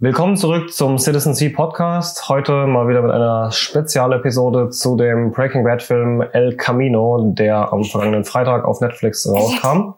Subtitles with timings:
[0.00, 2.28] Willkommen zurück zum Citizen C Podcast.
[2.28, 7.82] Heute mal wieder mit einer Spezialepisode zu dem Breaking Bad Film El Camino, der am
[7.82, 9.94] vergangenen Freitag auf Netflix rauskam.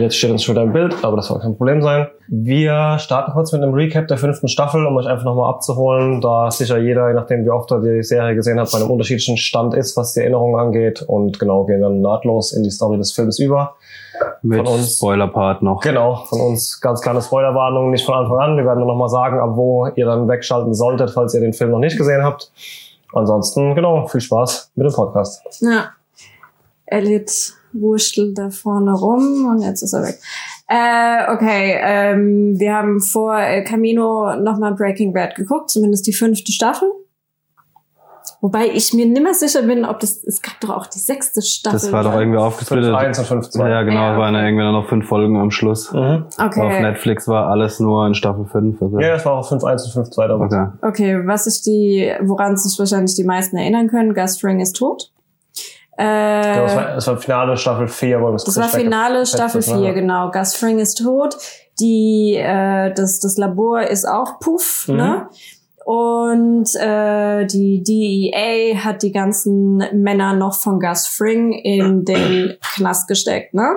[0.00, 2.06] Jetzt steht uns schon wieder im Bild, aber das soll kein Problem sein.
[2.28, 6.50] Wir starten kurz mit einem Recap der fünften Staffel, um euch einfach nochmal abzuholen, da
[6.50, 9.74] sicher jeder, je nachdem wie oft er die Serie gesehen hat, bei einem unterschiedlichen Stand
[9.74, 11.02] ist, was die Erinnerungen angeht.
[11.02, 13.74] Und genau, gehen dann nahtlos in die Story des Films über.
[14.42, 15.80] Mit uns, Spoiler-Part noch.
[15.80, 18.56] Genau, von uns ganz kleine Spoilerwarnung, nicht von Anfang an.
[18.56, 21.70] Wir werden nur nochmal sagen, ab wo ihr dann wegschalten solltet, falls ihr den Film
[21.70, 22.50] noch nicht gesehen habt.
[23.12, 25.42] Ansonsten, genau, viel Spaß mit dem Podcast.
[25.60, 25.90] Ja.
[26.86, 27.30] Elliot
[27.72, 30.18] wurschtelt da vorne rum und jetzt ist er weg.
[30.68, 36.52] Äh, okay, ähm, wir haben vor El Camino nochmal Breaking Bad geguckt, zumindest die fünfte
[36.52, 36.88] Staffel.
[38.42, 41.78] Wobei ich mir nimmer sicher bin, ob das, es gab doch auch die sechste Staffel.
[41.78, 42.92] Das war doch irgendwie aufgesplittet.
[42.92, 43.68] 5-1 und 5-2.
[43.68, 44.48] Ja, genau, Ja, waren ja okay.
[44.48, 45.92] irgendwie noch fünf Folgen am Schluss.
[45.92, 46.24] Mhm.
[46.38, 48.82] Auf Okay, Netflix war alles nur in Staffel 5.
[48.82, 48.98] Also.
[48.98, 50.52] Ja, das war auch 5-1 und 5-2 damals.
[50.52, 50.88] Okay.
[50.88, 55.11] okay, was ist die, woran sich wahrscheinlich die meisten erinnern können, Gus Fring ist tot.
[56.02, 59.92] Äh, das, war, das war Finale Staffel 4, wo wir Das war Finale Staffel 4,
[59.92, 60.30] genau.
[60.30, 61.36] Gus Fring ist tot.
[61.80, 64.96] Die, äh, das, das Labor ist auch puff, Mhm.
[64.96, 65.28] ne?
[65.84, 73.08] Und äh, die DEA hat die ganzen Männer noch von Gus Fring in den Knast
[73.08, 73.68] gesteckt, ne?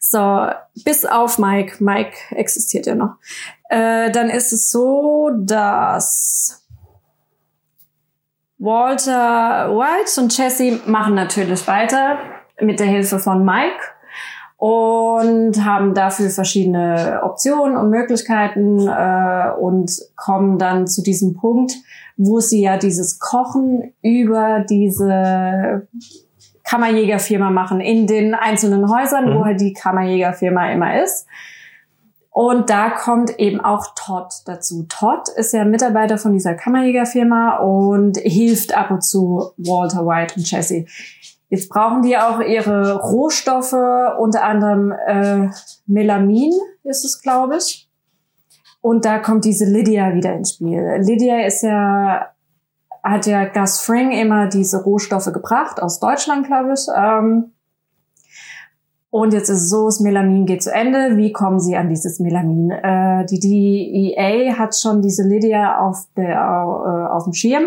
[0.00, 0.46] So,
[0.84, 1.82] bis auf Mike.
[1.82, 3.14] Mike existiert ja noch.
[3.68, 6.63] Äh, dann ist es so, dass
[8.64, 12.18] Walter White und Jesse machen natürlich weiter
[12.60, 13.80] mit der Hilfe von Mike
[14.56, 21.74] und haben dafür verschiedene Optionen und Möglichkeiten äh, und kommen dann zu diesem Punkt,
[22.16, 25.86] wo sie ja dieses Kochen über diese
[26.62, 29.34] Kammerjägerfirma machen in den einzelnen Häusern, Mhm.
[29.38, 31.26] wo halt die Kammerjägerfirma immer ist.
[32.36, 34.86] Und da kommt eben auch Todd dazu.
[34.88, 40.50] Todd ist ja Mitarbeiter von dieser Kammerjägerfirma und hilft ab und zu Walter White und
[40.50, 40.84] Jesse.
[41.48, 43.76] Jetzt brauchen die auch ihre Rohstoffe,
[44.18, 45.48] unter anderem äh,
[45.86, 47.88] Melamin ist es, glaube ich.
[48.80, 50.82] Und da kommt diese Lydia wieder ins Spiel.
[51.06, 52.32] Lydia ist ja,
[53.04, 56.84] hat ja Gus Fring immer diese Rohstoffe gebracht, aus Deutschland, glaube ich.
[56.96, 57.53] Ähm,
[59.14, 61.16] und jetzt ist es so, das Melamin geht zu Ende.
[61.16, 62.72] Wie kommen sie an dieses Melamin?
[62.72, 67.66] Äh, die DEA hat schon diese Lydia auf, der, äh, auf dem Schirm.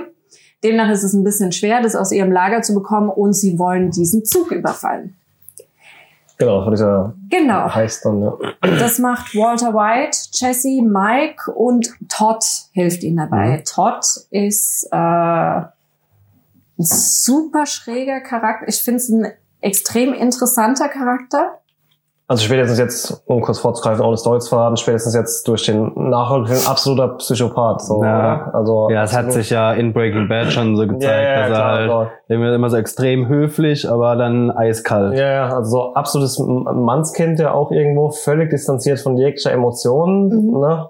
[0.62, 3.92] Demnach ist es ein bisschen schwer, das aus ihrem Lager zu bekommen und sie wollen
[3.92, 5.16] diesen Zug überfallen.
[6.38, 7.74] Genau, von dieser Genau.
[7.74, 8.34] heißt dann, ja.
[8.60, 12.44] Das macht Walter White, Jesse, Mike und Todd
[12.74, 13.60] hilft ihnen dabei.
[13.60, 13.64] Mhm.
[13.64, 15.72] Todd ist äh, ein
[16.78, 18.68] super schräger Charakter.
[18.68, 19.32] Ich finde es ein
[19.62, 21.60] extrem interessanter Charakter.
[22.30, 26.68] Also spätestens jetzt, um kurz vorzugreifen, ohne Story zu verraten, spätestens jetzt durch den Nachfolgefilm
[26.68, 27.82] absoluter Psychopath.
[27.82, 28.52] So, Ja.
[28.52, 31.50] Also, Ja, es hat sich ja in Breaking Bad schon so gezeigt, ja, ja, dass
[31.50, 31.88] er klar, halt
[32.28, 32.54] klar.
[32.54, 35.18] immer, so extrem höflich, aber dann eiskalt.
[35.18, 40.28] Ja, ja, also so absolutes Mannskind, der auch irgendwo völlig distanziert von jeglicher Emotion.
[40.28, 40.60] Mhm.
[40.60, 40.90] Ne?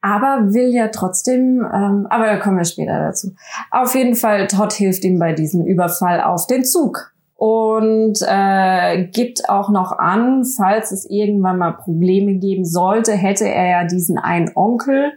[0.00, 3.34] aber will ja trotzdem, ähm, aber da kommen wir später dazu.
[3.70, 7.13] Auf jeden Fall, Todd hilft ihm bei diesem Überfall auf den Zug
[7.44, 13.68] und äh, gibt auch noch an, falls es irgendwann mal Probleme geben sollte, hätte er
[13.68, 15.12] ja diesen einen Onkel,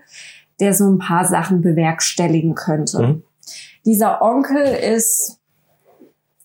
[0.60, 3.02] der so ein paar Sachen bewerkstelligen könnte.
[3.02, 3.24] Mhm.
[3.86, 5.37] Dieser Onkel ist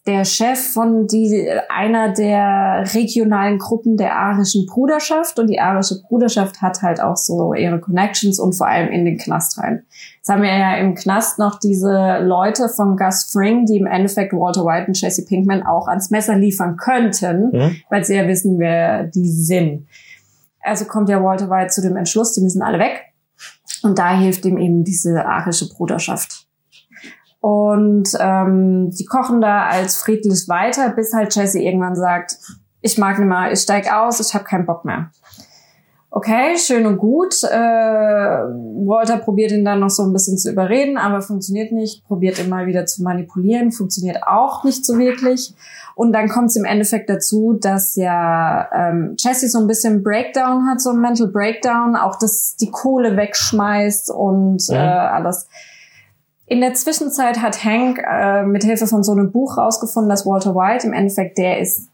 [0.06, 6.60] der Chef von die, einer der regionalen Gruppen der arischen Bruderschaft und die arische Bruderschaft
[6.60, 9.84] hat halt auch so ihre Connections und vor allem in den Knast rein.
[10.16, 14.32] Jetzt haben wir ja im Knast noch diese Leute von Gus Fring, die im Endeffekt
[14.32, 17.76] Walter White und Jesse Pinkman auch ans Messer liefern könnten, Mhm.
[17.88, 19.86] weil sie ja wissen, wer die sind.
[20.60, 23.02] Also kommt ja Walter White zu dem Entschluss, die müssen alle weg.
[23.84, 26.41] Und da hilft ihm eben diese arische Bruderschaft.
[27.42, 32.38] Und ähm, die kochen da als friedlich weiter, bis halt Jesse irgendwann sagt,
[32.82, 35.10] ich mag nicht mehr, ich steig aus, ich habe keinen Bock mehr.
[36.08, 37.42] Okay, schön und gut.
[37.42, 42.06] Äh, Walter probiert ihn dann noch so ein bisschen zu überreden, aber funktioniert nicht.
[42.06, 45.52] Probiert ihn mal wieder zu manipulieren, funktioniert auch nicht so wirklich.
[45.96, 50.68] Und dann kommt es im Endeffekt dazu, dass ja ähm, Jesse so ein bisschen Breakdown
[50.68, 55.48] hat, so ein Mental Breakdown, auch dass die Kohle wegschmeißt und äh, alles.
[56.52, 60.54] In der Zwischenzeit hat Hank äh, mit Hilfe von so einem Buch rausgefunden, dass Walter
[60.54, 61.88] White im Endeffekt der ist,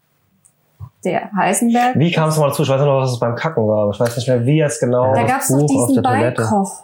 [1.05, 1.95] der Heisenberg.
[1.97, 2.63] Wie kam es mal dazu?
[2.63, 4.77] Ich weiß noch, was es beim Kacken war, aber ich weiß nicht mehr, wie es
[4.81, 5.13] genau.
[5.15, 6.03] Da das gab's noch diesen.
[6.03, 6.83] Beikoch.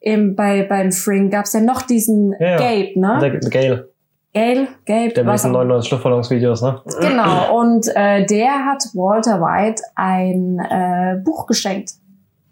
[0.00, 2.56] Im, bei, beim Fring gab's ja noch diesen Ja, ja.
[2.56, 3.18] Gabe, ne?
[3.20, 3.88] Der, der Gale,
[4.34, 6.80] Gabe, Gabe, der mit diesen auch- 99 Luftballonsvideos, ne?
[7.00, 11.92] Genau, und äh, der hat Walter White ein äh, Buch geschenkt.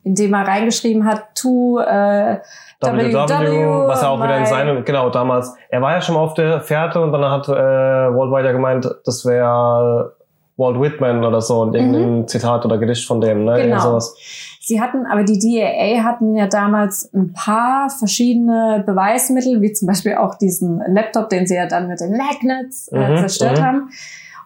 [0.05, 2.39] indem er reingeschrieben hat, to äh,
[2.83, 6.35] WW, was er auch wieder in seinem, genau, damals, er war ja schon mal auf
[6.35, 10.15] der Fährte und dann hat äh, Walt White ja gemeint, das wäre
[10.57, 13.59] Walt Whitman oder so, und irgendein Zitat oder Gedicht von dem, ne?
[13.59, 13.63] Mhm.
[13.63, 13.81] Genau.
[13.81, 14.15] Sowas.
[14.61, 20.15] Sie hatten, aber die DAA hatten ja damals ein paar verschiedene Beweismittel, wie zum Beispiel
[20.15, 23.65] auch diesen Laptop, den sie ja dann mit den Magnets äh, Mhm, zerstört mhm.
[23.65, 23.91] haben.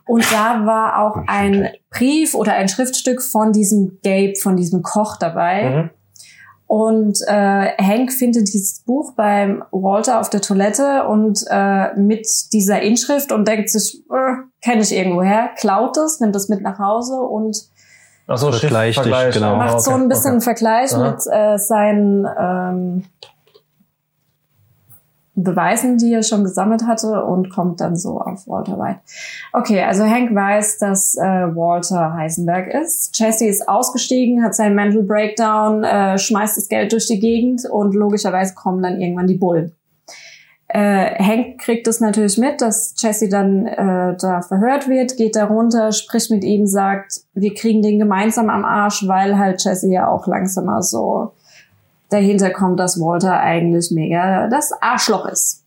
[0.06, 5.16] Und da war auch ein Brief oder ein Schriftstück von diesem Gabe, von diesem Koch
[5.18, 5.90] dabei.
[6.66, 12.82] Und äh, Hank findet dieses Buch beim Walter auf der Toilette und äh, mit dieser
[12.82, 17.20] Inschrift und denkt sich, äh, kenne ich irgendwoher, klaut es, nimmt es mit nach Hause
[17.20, 17.56] und
[18.28, 19.34] Ach so, Vergleicht dich, Schriftvergleich.
[19.34, 19.56] genau.
[19.56, 21.10] Macht so okay, ein bisschen einen Vergleich Aha.
[21.10, 23.04] mit äh, seinen ähm,
[25.38, 29.00] Beweisen, die er schon gesammelt hatte und kommt dann so auf Walter White.
[29.52, 33.18] Okay, also Hank weiß, dass äh, Walter Heisenberg ist.
[33.18, 37.94] Jesse ist ausgestiegen, hat seinen Mental Breakdown, äh, schmeißt das Geld durch die Gegend und
[37.94, 39.72] logischerweise kommen dann irgendwann die Bullen.
[40.68, 45.44] Äh, Hank kriegt es natürlich mit, dass Jesse dann äh, da verhört wird, geht da
[45.44, 50.08] runter, spricht mit ihm, sagt, wir kriegen den gemeinsam am Arsch, weil halt Jesse ja
[50.08, 51.32] auch langsamer so
[52.10, 55.64] dahinter kommt, dass Walter eigentlich mega das Arschloch ist.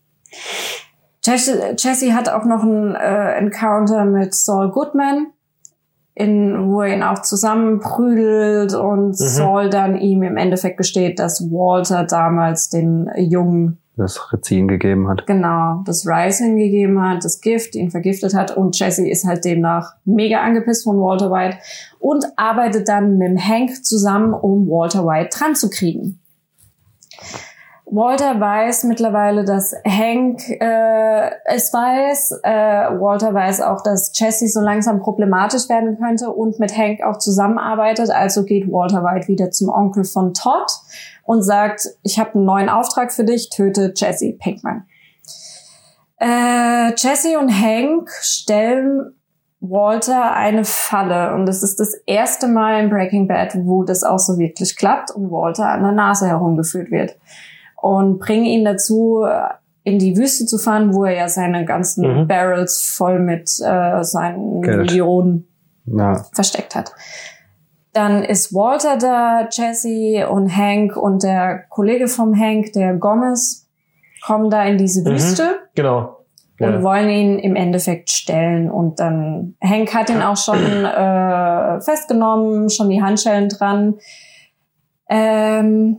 [1.24, 5.28] Jesse, Jesse hat auch noch ein äh, Encounter mit Saul Goodman,
[6.16, 12.06] in, wo er ihn auch zusammenprügelt und Saul dann ihm im Endeffekt gesteht, dass Walter
[12.06, 15.28] damals den Jungen Das Rezin gegeben hat.
[15.28, 19.96] genau das Rising gegeben hat, das Gift, ihn vergiftet hat und Jesse ist halt demnach
[20.06, 21.58] mega angepisst von Walter White
[22.00, 26.20] und arbeitet dann mit Hank zusammen, um Walter White dran zu kriegen.
[27.92, 32.40] Walter weiß mittlerweile, dass Hank äh, es weiß.
[32.44, 37.18] Äh, Walter weiß auch, dass Jesse so langsam problematisch werden könnte und mit Hank auch
[37.18, 38.12] zusammenarbeitet.
[38.12, 40.72] Also geht Walter White wieder zum Onkel von Todd
[41.24, 44.86] und sagt, ich habe einen neuen Auftrag für dich, töte Jesse Pinkman.
[46.20, 49.19] Äh, Jesse und Hank stellen
[49.62, 54.20] Walter eine Falle und es ist das erste Mal in Breaking Bad, wo das auch
[54.20, 57.18] so wirklich klappt und Walter an der Nase herumgeführt wird
[57.82, 59.26] und bringen ihn dazu,
[59.84, 62.28] in die Wüste zu fahren, wo er ja seine ganzen Mhm.
[62.28, 64.78] Barrels voll mit äh, seinen Geld.
[64.78, 65.48] Millionen
[65.86, 66.94] Ja, versteckt hat.
[67.94, 73.68] Dann ist Walter da, Jesse und Hank und der Kollege vom Hank, der Gomez,
[74.24, 75.14] kommen da in diese Mhm.
[75.14, 75.44] Wüste
[75.76, 76.19] Genau.
[76.60, 76.84] Und Ja.
[76.84, 78.70] wollen ihn im Endeffekt stellen.
[78.70, 83.96] Und dann Hank hat ihn auch schon äh, festgenommen, schon die Handschellen dran.
[85.10, 85.98] Ähm,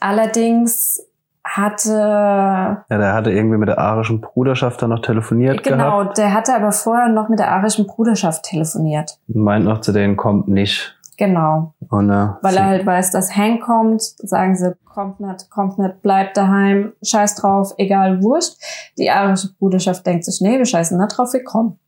[0.00, 1.02] allerdings
[1.44, 6.18] hatte ja, der hatte irgendwie mit der arischen Bruderschaft dann noch telefoniert genau, gehabt.
[6.18, 9.18] der hatte aber vorher noch mit der arischen Bruderschaft telefoniert.
[9.28, 10.95] Meint noch zu denen, kommt nicht.
[11.16, 11.74] Genau.
[11.88, 15.78] Und, äh, Weil sie- er halt weiß, dass Hank kommt, sagen sie, kommt nicht, kommt
[15.78, 18.56] nicht, bleibt daheim, scheiß drauf, egal, wurscht.
[18.98, 21.78] Die arische Bruderschaft denkt sich, nee, wir scheißen nicht drauf, wir kommen.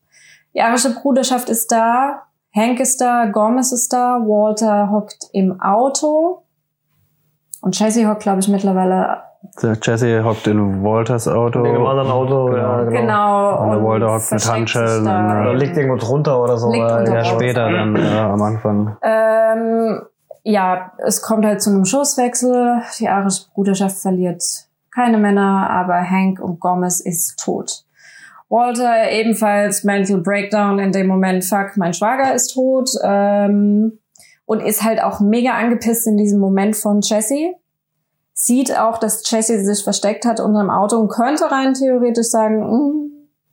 [0.54, 2.22] Die arische Bruderschaft ist da,
[2.54, 6.44] Hank ist da, Gomez ist da, Walter hockt im Auto
[7.60, 9.22] und Jesse hockt, glaube ich, mittlerweile
[9.62, 11.60] der Jesse hockt in Walters Auto.
[11.60, 12.90] In einem anderen Auto, ja, genau.
[13.00, 13.62] genau.
[13.62, 15.18] Und der Walter hockt mit Handschellen da.
[15.20, 16.70] und, äh, Oder liegt irgendwo drunter oder so.
[16.70, 17.26] Liegt Ja, Raus.
[17.28, 18.96] später dann äh, am Anfang.
[19.02, 20.02] Ähm,
[20.44, 22.82] ja, es kommt halt zu einem Schusswechsel.
[22.98, 24.42] Die arische Bruderschaft verliert
[24.94, 27.84] keine Männer, aber Hank und Gomez ist tot.
[28.48, 32.90] Walter ebenfalls Mental Breakdown in dem Moment, fuck, mein Schwager ist tot.
[33.04, 33.98] Ähm,
[34.46, 37.54] und ist halt auch mega angepisst in diesem Moment von Jesse.
[38.40, 42.60] Sieht auch, dass Jesse sich versteckt hat unter dem Auto und könnte rein theoretisch sagen,
[42.60, 43.10] "Mm,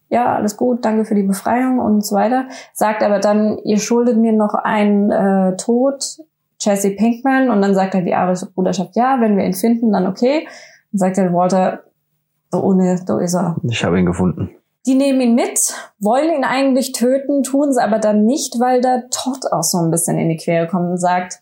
[0.09, 2.45] ja, alles gut, danke für die Befreiung und so weiter.
[2.73, 6.03] Sagt aber dann, ihr schuldet mir noch einen äh, Tod,
[6.59, 7.49] Jesse Pinkman.
[7.49, 10.47] Und dann sagt halt die arische Bruderschaft, ja, wenn wir ihn finden, dann okay.
[10.91, 11.83] Dann sagt halt Walter,
[12.51, 13.55] so ohne, so ist er.
[13.67, 14.51] Ich habe ihn gefunden.
[14.85, 19.01] Die nehmen ihn mit, wollen ihn eigentlich töten, tun es aber dann nicht, weil da
[19.09, 21.39] Todd auch so ein bisschen in die Quere kommt und sagt,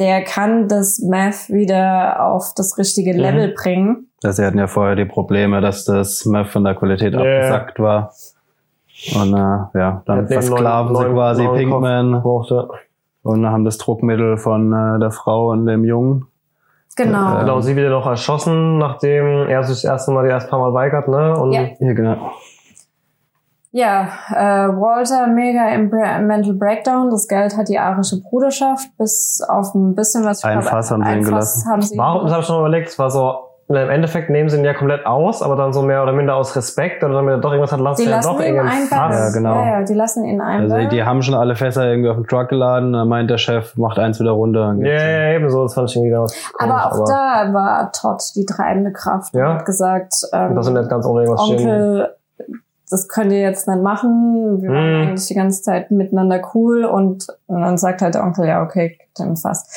[0.00, 3.20] der kann das Meth wieder auf das richtige Mhm.
[3.20, 4.08] Level bringen.
[4.24, 7.78] Also sie hatten ja vorher die Probleme, dass das Meth von der Qualität Ja, abgesackt
[7.78, 8.12] war.
[9.14, 12.68] Und äh, ja, dann versklaven sie quasi neuen Pinkman Brauchte.
[13.22, 16.26] und haben das Druckmittel von äh, der Frau und dem Jungen.
[16.96, 17.36] Genau.
[17.36, 20.50] Äh, Genau, sie wird ja noch erschossen, nachdem er sich das erste Mal die erst
[20.50, 21.34] paar Mal weigert, ne?
[21.38, 21.62] Und Ja.
[21.78, 22.32] Ja, genau.
[23.72, 27.08] Ja, äh, Walter mega im Bra Mental Breakdown.
[27.10, 30.42] Das Geld hat die arische Bruderschaft bis auf ein bisschen was.
[30.44, 31.70] Ein Fass haben sie ein ihn Fass gelassen.
[31.70, 33.34] Haben sie warum, das habe ich schon überlegt, es war so,
[33.68, 36.56] im Endeffekt nehmen sie ihn ja komplett aus, aber dann so mehr oder minder aus
[36.56, 38.96] Respekt oder damit er doch irgendwas hat, lassen sie ja lassen doch ihn irgendein einfach.
[38.96, 39.32] Ja, Fass.
[39.34, 39.54] genau.
[39.54, 40.74] Ja, ja, die lassen ihn einfach.
[40.76, 43.76] Also die haben schon alle Fässer irgendwie auf den Truck geladen, dann meint der Chef,
[43.76, 44.66] macht eins wieder runter.
[44.66, 46.72] dann Ja, geht's ja, ja, ebenso, das fand ich irgendwie ganz komisch.
[46.74, 49.54] aber auch da war Todd die treibende Kraft und Ja?
[49.54, 52.06] hat gesagt, ähm, Das sind nicht ganz ohne irgendwas stehen.
[52.90, 54.60] Das könnt ihr jetzt nicht machen.
[54.62, 55.08] Wir waren Mhm.
[55.08, 58.98] eigentlich die ganze Zeit miteinander cool und, und dann sagt halt der Onkel, ja, okay,
[59.16, 59.70] dann fast.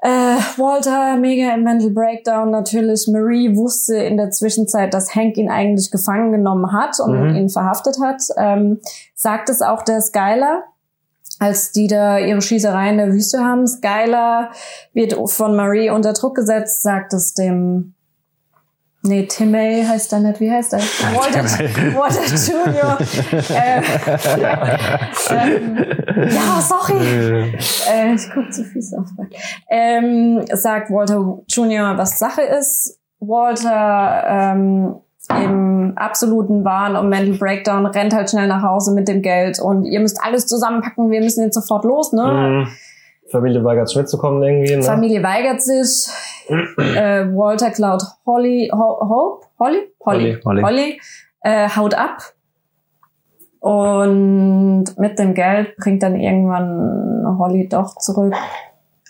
[0.00, 3.08] Äh, Walter, mega im Mental Breakdown natürlich.
[3.10, 7.36] Marie wusste in der Zwischenzeit, dass Hank ihn eigentlich gefangen genommen hat und Mhm.
[7.36, 8.20] ihn verhaftet hat.
[8.36, 8.80] Ähm,
[9.14, 10.64] sagt es auch der Skyler,
[11.38, 13.66] als die da ihre Schießerei in der Wüste haben.
[13.66, 14.50] Skyler
[14.92, 17.93] wird von Marie unter Druck gesetzt, sagt es dem
[19.06, 20.40] Nee, Timmy heißt er nicht.
[20.40, 20.78] Wie heißt er?
[21.14, 21.44] Walter,
[21.94, 22.98] Walter Junior.
[23.50, 23.82] äh,
[25.30, 25.76] ähm,
[26.30, 27.54] ja, sorry.
[27.90, 29.06] Äh, ich guck zu fies auf.
[29.68, 32.98] Ähm, sagt Walter Junior, was Sache ist.
[33.20, 34.96] Walter ähm,
[35.30, 39.84] im absoluten Wahn und Mental Breakdown rennt halt schnell nach Hause mit dem Geld und
[39.84, 42.24] ihr müsst alles zusammenpacken, wir müssen jetzt sofort los, ne?
[42.24, 42.68] Mhm.
[43.30, 44.76] Familie weigert sich mitzukommen irgendwie.
[44.76, 44.82] Ne?
[44.82, 46.08] Familie weigert sich.
[46.48, 50.62] äh, Walter klaut Holly, Ho Hope, Holly, Holly, Holly.
[50.62, 51.00] Holly,
[51.40, 52.18] äh, haut ab.
[53.60, 58.34] Und mit dem Geld bringt dann irgendwann Holly doch zurück.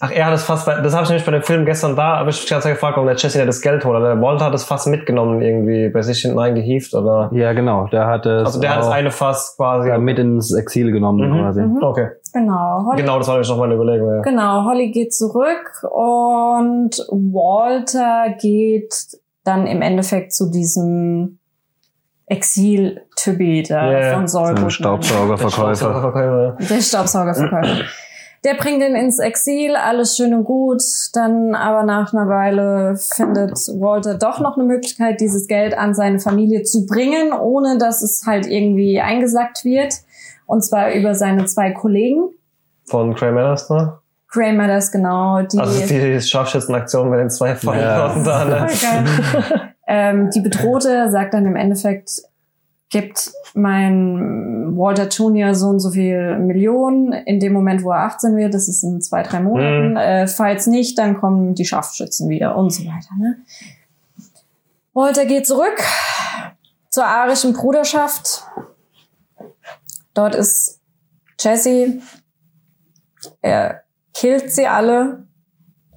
[0.07, 2.15] Ach, er hat es fast, bei, das habe ich nämlich bei dem Film gestern da,
[2.17, 3.97] aber ich mich die ganze Zeit gefragt, warum der Jesse ja das Geld holt.
[3.97, 7.31] Oder der Walter hat es fast mitgenommen irgendwie, bei sich hinten reingehieft oder.
[7.33, 7.87] Ja, genau.
[7.87, 9.89] Der hat es Also der hat das eine Fass quasi.
[9.89, 11.39] ja, mit ins Exil genommen Mhm.
[11.41, 11.63] quasi.
[11.63, 11.83] Mhm.
[11.83, 12.09] Okay.
[12.33, 12.85] Genau.
[12.87, 14.21] Holly, Genau, das war nämlich noch meine Überlegung, ja.
[14.23, 18.93] genau, Holly geht zurück und Walter geht
[19.45, 21.39] dann im Endeffekt zu diesem
[22.27, 24.71] Exil-Typi da Ja, von So Saul ein Goodman.
[24.71, 25.75] Staubsaugerverkäufer.
[25.77, 26.57] Staubsaugerverkäufer.
[26.75, 27.85] Der Staubsaugerverkäufer.
[28.45, 30.83] Der bringt ihn ins Exil, alles schön und gut.
[31.15, 36.21] Dann aber nach einer Weile findet Walter doch noch eine Möglichkeit, dieses Geld an seine
[36.21, 39.95] Familie zu bringen, ohne dass es halt irgendwie eingesackt wird.
[40.47, 42.29] Und zwar über seine zwei Kollegen.
[42.87, 43.95] Von Cray Matters, ne?
[44.29, 45.41] Gray Matters, genau.
[45.43, 48.45] Die, Also die Scharfschützenaktion mit den zwei Feuerwehren Ja.
[48.45, 48.69] da, ne?
[49.87, 52.23] Ähm, die Bedrohte sagt dann im Endeffekt,
[52.95, 58.37] gibt mein Walter Junior so und so viel Millionen in dem Moment, wo er 18
[58.37, 58.55] wird.
[58.55, 59.91] Das ist in zwei, drei Monaten.
[59.91, 59.97] Mhm.
[59.97, 63.09] Äh, falls nicht, dann kommen die Scharfschützen wieder und so weiter.
[63.19, 63.39] Ne?
[64.93, 65.83] Walter geht zurück
[66.89, 68.45] zur arischen Bruderschaft.
[70.15, 70.81] Dort ist
[71.41, 71.99] Jesse.
[73.43, 73.83] Er
[74.13, 75.27] killt sie alle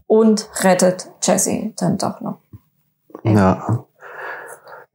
[0.08, 2.40] und rettet Jesse dann doch noch.
[3.24, 3.86] Ja.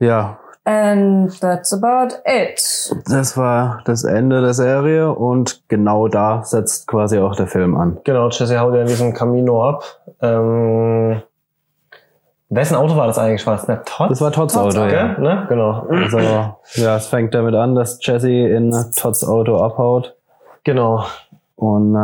[0.00, 2.62] Ja, And that's about it.
[3.07, 7.99] das war das Ende der Serie und genau da setzt quasi auch der Film an.
[8.04, 9.83] Genau, Jesse haut ja in diesem Camino ab.
[10.21, 11.21] Ähm,
[12.49, 13.45] wessen Auto war das eigentlich?
[13.45, 14.09] War das nicht Todd?
[14.11, 14.95] Das war Todds Todds Auto, Auto.
[14.95, 15.19] ja.
[15.19, 15.47] Ne?
[15.49, 15.85] Genau.
[15.88, 20.14] Also, ja, es fängt damit an, dass Jesse in Todds Auto abhaut
[20.62, 21.04] Genau.
[21.57, 21.99] und äh,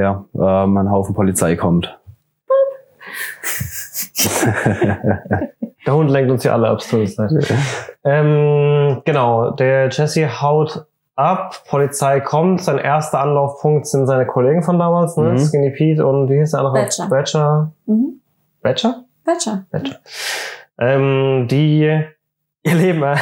[0.00, 1.98] ja, ähm, ein Haufen Polizei kommt.
[5.86, 7.30] Der Hund lenkt uns hier alle ab, tut uns leid.
[8.04, 14.78] Ähm, genau, der Jesse haut ab, Polizei kommt, sein erster Anlaufpunkt sind seine Kollegen von
[14.78, 15.32] damals, ne?
[15.32, 15.38] Mhm.
[15.38, 16.74] Skinny Pete und wie hieß der andere?
[16.74, 17.08] Badger.
[17.08, 17.72] Badger.
[17.86, 18.20] Mhm.
[18.62, 19.04] Badger?
[19.24, 19.64] Badger.
[19.70, 19.96] Badger.
[20.78, 22.06] Ähm, die ihr
[22.64, 23.16] Leben äh,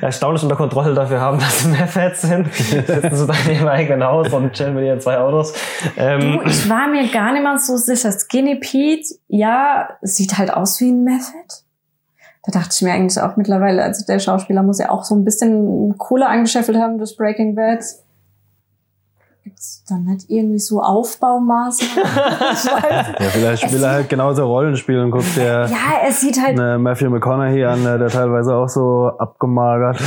[0.00, 2.52] erstaunlich unter Kontrolle dafür haben, dass sie mehr fett sind.
[2.54, 5.52] Sitzen sie dann in ihrem eigenen Haus und chillen mit ihren zwei Autos.
[5.96, 8.12] Ähm, Du, ich war mir gar nicht mal so sicher.
[8.12, 11.62] Skinny Pete, ja, sieht halt aus wie ein Method.
[12.44, 15.24] Da dachte ich mir eigentlich auch mittlerweile, also der Schauspieler muss ja auch so ein
[15.24, 17.84] bisschen Kohle angescheffelt haben durch Breaking Bad.
[19.44, 22.04] Gibt's da nicht irgendwie so Aufbaumaßnahmen?
[23.18, 26.58] Ja, vielleicht will er halt genauso Rollen spielen und guckt der Ja, es sieht halt,
[26.58, 30.00] eine Matthew McConaughey an, der teilweise auch so abgemagert.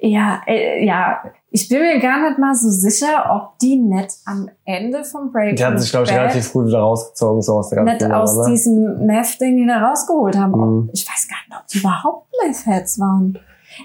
[0.00, 4.48] Ja, äh, ja, ich bin mir gar nicht mal so sicher, ob die nicht am
[4.64, 7.76] Ende von Breaking die hatten sich, glaube ich, relativ gut wieder rausgezogen, so aus der
[7.76, 8.44] ganzen nicht Nummer, aus ne?
[8.50, 10.52] diesem Meth-Ding wieder rausgeholt haben.
[10.52, 10.90] Mhm.
[10.92, 13.38] Ich weiß gar nicht, ob die überhaupt Meth-Heads waren.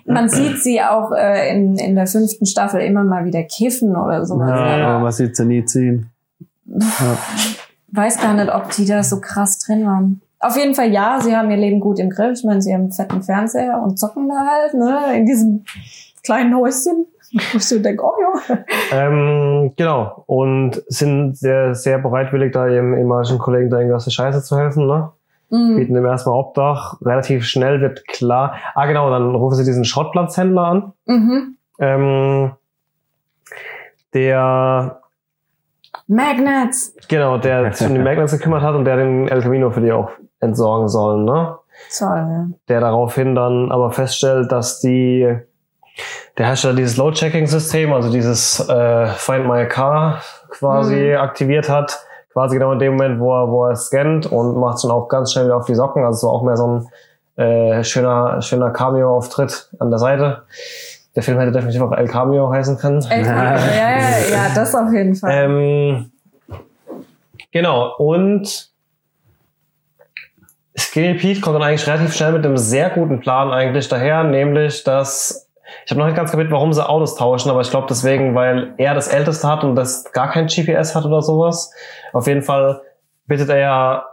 [0.06, 4.26] Man sieht sie auch äh, in, in der fünften Staffel immer mal wieder kiffen oder
[4.26, 4.50] sowas.
[4.50, 6.10] Ja, Aber aber man sieht sie nie ziehen.
[7.92, 10.22] weiß gar nicht, ob die da so krass drin waren.
[10.42, 12.40] Auf jeden Fall ja, sie haben ihr Leben gut im Griff.
[12.40, 15.66] Ich meine, sie haben einen fetten Fernseher und zocken da halt, ne, in diesem
[16.24, 17.06] kleinen Häuschen.
[17.32, 18.58] Wo ich so denke, oh ja.
[18.92, 20.24] Ähm, genau.
[20.26, 24.58] Und sind sehr, sehr bereitwillig, da ihrem ehemaligen Kollegen da irgendwie aus der Scheiße zu
[24.58, 25.12] helfen, ne?
[25.50, 25.78] Mhm.
[25.78, 27.00] Bieten ihm erstmal Obdach.
[27.02, 28.56] Relativ schnell wird klar.
[28.74, 30.94] Ah, genau, dann rufen sie diesen Schrottplatzhändler an.
[31.06, 31.58] Mhm.
[31.80, 32.52] Ähm,
[34.14, 35.02] der,
[36.08, 36.94] Magnets.
[37.08, 39.92] genau, der sich um die Magnets gekümmert hat und der den El Camino für die
[39.92, 41.58] auch entsorgen soll, ne?
[41.98, 42.54] Toll.
[42.68, 45.36] der daraufhin dann aber feststellt, dass die
[46.38, 52.00] der Hersteller dieses Load-Checking-System, also dieses äh, Find My Car quasi aktiviert hat,
[52.32, 55.08] quasi genau in dem Moment, wo er, wo er scannt und macht es dann auch
[55.08, 58.72] ganz schnell wieder auf die Socken, also so auch mehr so ein äh, schöner, schöner
[58.72, 60.44] Cameo-Auftritt an der Seite.
[61.16, 63.06] Der Film hätte definitiv auch El Cameo heißen können.
[63.10, 64.00] Ey, ja, ja,
[64.32, 65.32] ja, das auf jeden Fall.
[65.34, 66.12] Ähm,
[67.52, 68.71] genau, und
[70.92, 74.84] Skinny Pete kommt dann eigentlich relativ schnell mit einem sehr guten Plan eigentlich daher, nämlich,
[74.84, 75.50] dass
[75.86, 78.74] ich habe noch nicht ganz kapiert, warum sie Autos tauschen, aber ich glaube deswegen, weil
[78.78, 81.74] er das älteste hat und das gar kein GPS hat oder sowas.
[82.12, 82.82] Auf jeden Fall
[83.26, 84.06] bittet er ja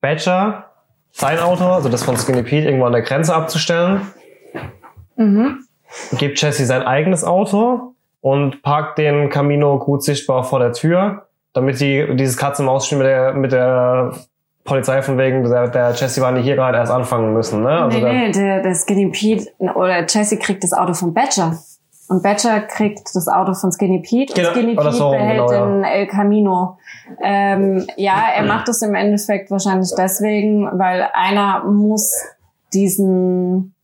[0.00, 0.66] Badger,
[1.10, 4.02] sein Auto, also das von Skinny Pete, irgendwo an der Grenze abzustellen
[5.16, 5.64] Mhm.
[6.18, 11.80] gibt Jesse sein eigenes Auto und parkt den Camino gut sichtbar vor der Tür, damit
[11.80, 14.12] die dieses Katz-und-Maus-Spiel mit der, mit der
[14.66, 17.62] Polizei von wegen, der, der Jesse war nicht hier gerade erst anfangen müssen.
[17.62, 17.70] Ne?
[17.70, 21.56] Also nee, nee, der, der Skinny Pete oder Jesse kriegt das Auto von Badger.
[22.08, 25.48] Und Badger kriegt das Auto von Skinny Pete Genau, und Skinny oder Pete so, behält
[25.48, 25.66] genau, ja.
[25.66, 26.78] den El Camino.
[27.22, 32.12] Ähm, ja, er macht das im Endeffekt wahrscheinlich deswegen, weil einer muss
[32.74, 33.75] diesen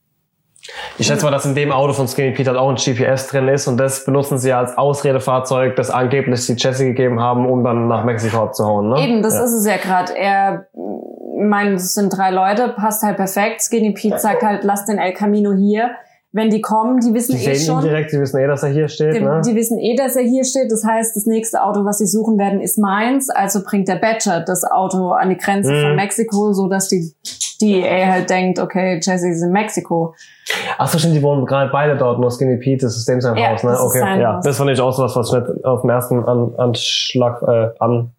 [0.99, 3.49] Ich schätze mal, dass in dem Auto von Skinny Pete halt auch ein GPS drin
[3.49, 7.89] ist und das benutzen sie als Ausredefahrzeug, das angeblich die Jesse gegeben haben, um dann
[7.89, 8.91] nach Mexiko abzuhauen.
[8.91, 9.01] Ne?
[9.01, 9.45] Eben, das ja.
[9.45, 10.17] ist es ja gerade.
[10.17, 13.63] Er, ich meine, es sind drei Leute, passt halt perfekt.
[13.63, 15.91] Skinny Pete sagt halt, lass den El Camino hier.
[16.35, 17.83] Wenn die kommen, die wissen Die eh sehen ihn schon.
[17.91, 19.15] direkt, die wissen eh, dass er hier steht.
[19.15, 19.43] Die, ne?
[19.47, 20.73] die wissen eh, dass er hier steht.
[20.73, 23.29] Das heißt, das nächste Auto, was sie suchen werden, ist meins.
[23.29, 25.83] Also bringt der Badger das Auto an die Grenze Mhm.
[25.83, 27.13] von Mexiko, so dass die
[27.61, 30.15] DEA halt denkt, okay, Jesse ist in Mexiko.
[30.79, 33.37] Ach so, stimmt, die wohnen gerade beide dort, nur Skinny Pete, das ist dem sein
[33.37, 33.71] Ja, Haus, ne?
[33.71, 34.37] das ist Okay, sein ja.
[34.37, 34.45] Haus.
[34.45, 37.69] Das fand ich auch so was, was ich nicht auf den ersten an, Anschlag, äh,
[37.79, 38.11] an,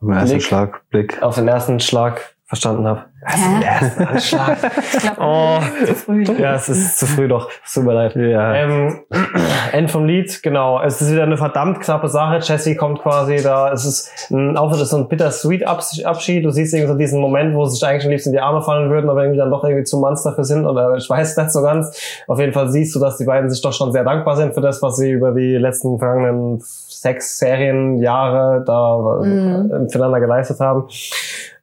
[0.00, 0.42] Im ersten Blick.
[0.42, 1.22] Schlag, Blick.
[1.22, 3.04] auf den ersten Schlag verstanden habe.
[3.24, 3.64] Hä?
[3.64, 4.56] Ersten Anschlag.
[4.92, 5.58] Ich glaube, Oh.
[5.86, 6.24] zu früh.
[6.40, 7.48] ja, es ist zu früh doch.
[7.64, 8.16] Es tut mir leid.
[8.16, 8.54] Ja.
[8.54, 9.00] Ähm,
[9.72, 10.82] End vom Lied, genau.
[10.82, 12.38] Es ist wieder eine verdammt knappe Sache.
[12.42, 13.70] Jesse kommt quasi da.
[13.72, 16.44] Es ist ein Auftritt, es ist so ein bittersweet Abs- Abschied.
[16.44, 18.60] Du siehst irgendwie so diesen Moment, wo sie sich eigentlich am liebsten in die Arme
[18.62, 20.66] fallen würden, aber irgendwie dann doch irgendwie zu Manns dafür sind.
[20.66, 21.96] Oder ich weiß nicht so ganz.
[22.26, 24.60] Auf jeden Fall siehst du, dass die beiden sich doch schon sehr dankbar sind für
[24.60, 29.72] das, was sie über die letzten vergangenen sechs Serienjahre da Mhm.
[29.86, 30.84] äh, füreinander geleistet haben.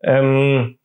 [0.01, 0.75] Ähm,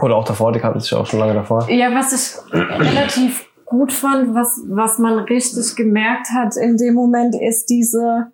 [0.00, 1.68] oder auch davor, die kannten sich auch schon lange davor.
[1.70, 7.34] Ja, was ich relativ gut fand, was, was man richtig gemerkt hat in dem Moment,
[7.34, 8.32] ist diese,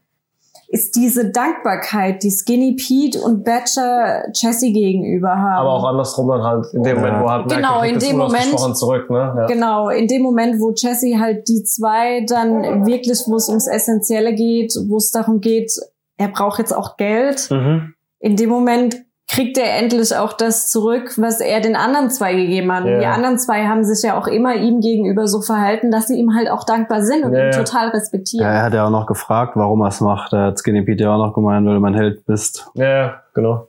[0.68, 5.60] ist diese Dankbarkeit, die Skinny Pete und Badger Jesse gegenüber haben.
[5.60, 7.02] Aber auch andersrum dann halt, in dem Ja.
[7.02, 9.34] Moment, wo halt merkt, Genau, er kriegt in dem Moment- zurück, ne?
[9.36, 9.46] Ja.
[9.46, 14.34] Genau, in dem Moment, wo Jesse halt die zwei dann wirklich, wo es ums Essentielle
[14.34, 15.72] geht, wo es darum geht,
[16.18, 17.94] er braucht jetzt auch Geld, Mhm.
[18.18, 18.96] in dem Moment
[19.30, 22.84] kriegt er endlich auch das zurück, was er den anderen zwei gegeben hat.
[22.84, 22.98] Und Ja.
[23.00, 26.34] die anderen zwei haben sich ja auch immer ihm gegenüber so verhalten, dass sie ihm
[26.34, 27.58] halt auch dankbar sind und Ja, ihn ja.
[27.62, 28.46] total Ja, respektieren.
[28.46, 30.32] er hat ja auch noch gefragt, warum er es macht.
[30.32, 32.70] Da hat Skinny Pete ja auch noch gemeint, weil du mein Held bist.
[32.74, 33.68] Ja, ja, genau.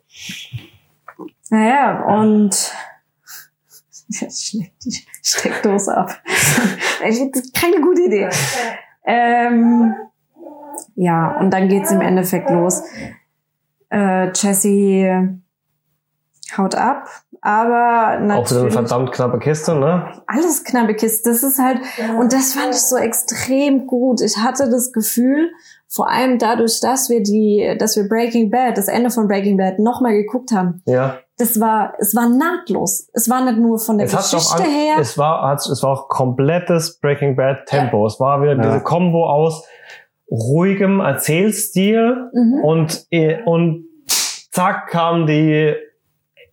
[1.49, 2.71] Naja, und
[4.07, 6.15] jetzt schlägt die Steckdose ab.
[7.07, 8.29] Ich finde das keine gute Idee.
[9.05, 9.93] Ähm,
[10.95, 12.83] ja, und dann geht's im Endeffekt los.
[13.89, 15.39] Äh, Jesse
[16.57, 17.07] haut ab,
[17.41, 20.11] aber Auch wieder eine natürlich verdammt knappe Kiste, ne?
[20.27, 21.29] alles knappe Kiste.
[21.29, 21.79] Das ist halt,
[22.17, 24.21] und das fand ich so extrem gut.
[24.21, 25.49] Ich hatte das Gefühl,
[25.87, 29.79] vor allem dadurch, dass wir die, dass wir Breaking Bad, das Ende von Breaking Bad
[29.79, 31.17] nochmal geguckt haben, Ja.
[31.37, 33.09] das war, es war nahtlos.
[33.13, 34.95] Es war nicht nur von der Es Geschichte an, her.
[34.99, 38.05] es war, es war auch komplettes Breaking Bad Tempo.
[38.05, 38.61] Es war wieder Ja.
[38.61, 39.65] diese Kombo aus
[40.31, 42.63] ruhigem Erzählstil Mhm.
[42.63, 43.85] und, eh, und
[44.51, 45.73] zack kamen die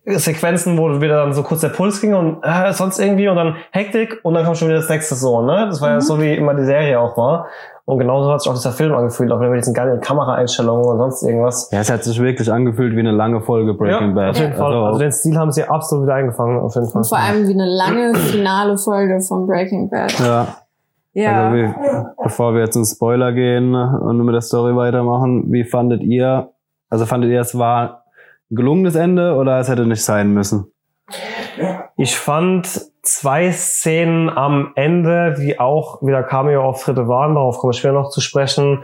[0.07, 3.55] Sequenzen, wo wieder dann so kurz der Puls ging und äh, sonst irgendwie und dann
[3.71, 5.65] Hektik und dann kam schon wieder das nächste so, ne?
[5.69, 6.01] Das war ja Mhm.
[6.01, 7.47] so, wie immer die Serie auch war.
[7.83, 11.23] Und genauso hat sich auch dieser Film angefühlt, auch mit diesen geilen Kameraeinstellungen und sonst
[11.23, 11.69] irgendwas.
[11.71, 14.29] Ja, es hat sich wirklich angefühlt wie eine lange Folge Breaking ja, Bad.
[14.31, 14.65] auf jeden Fall.
[14.73, 16.99] Also, Also, den Stil haben sie absolut wieder eingefangen, auf jeden Fall.
[17.01, 20.19] Und vor allem wie eine lange finale Folge von Breaking Bad.
[20.19, 20.47] ja,
[21.13, 21.45] Ja.
[21.49, 21.73] also wie,
[22.23, 26.49] bevor wir jetzt in Spoiler gehen und mit der Story weitermachen, wie fandet ihr,
[26.89, 28.03] also fandet ihr, es war
[28.49, 30.71] gelungenes Ende oder es hätte nicht sein müssen?
[31.95, 32.67] Ich fand
[33.01, 38.21] zwei Szenen am Ende, die auch wieder Cameo-Auftritte waren, darauf komme ich später noch zu
[38.21, 38.83] sprechen,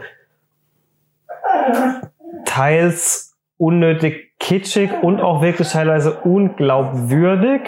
[2.44, 7.62] teils unnötig kitschig und auch wirklich teilweise unglaubwürdig.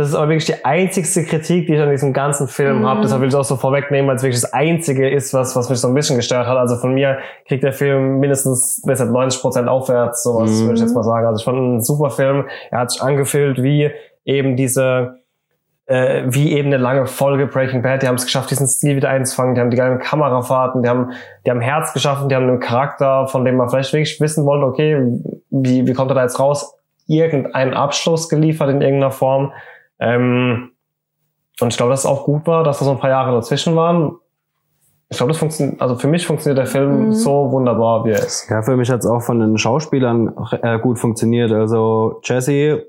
[0.00, 2.86] Das ist aber wirklich die einzigste Kritik, die ich an diesem ganzen Film Mhm.
[2.86, 3.00] habe.
[3.02, 5.68] Deshalb will ich es auch so vorwegnehmen, weil es wirklich das einzige ist, was, was
[5.70, 6.56] mich so ein bisschen gestört hat.
[6.56, 10.62] Also von mir kriegt der Film mindestens deshalb 90 Prozent aufwärts, sowas Mhm.
[10.66, 11.26] würde ich jetzt mal sagen.
[11.26, 12.46] Also ich fand einen super Film.
[12.70, 13.90] Er hat sich angefühlt wie
[14.24, 15.16] eben diese,
[15.86, 18.02] äh, wie eben eine lange Folge Breaking Bad.
[18.02, 19.54] Die haben es geschafft, diesen Stil wieder einzufangen.
[19.54, 21.12] Die haben die geilen Kamerafahrten, die haben,
[21.44, 24.66] die haben Herz geschaffen, die haben einen Charakter, von dem man vielleicht wirklich wissen wollte,
[24.66, 24.98] okay,
[25.50, 26.74] wie, wie kommt er da jetzt raus?
[27.08, 29.52] Irgendeinen Abschluss geliefert in irgendeiner Form.
[30.00, 30.70] Ähm,
[31.60, 33.76] und ich glaube, dass es auch gut war, dass da so ein paar Jahre dazwischen
[33.76, 34.16] waren.
[35.10, 37.12] Ich glaube, das funktioniert, also für mich funktioniert der Film Mhm.
[37.12, 38.48] so wunderbar, wie er ist.
[38.48, 40.32] Ja, für mich hat es auch von den Schauspielern
[40.62, 41.50] äh, gut funktioniert.
[41.52, 42.86] Also Jesse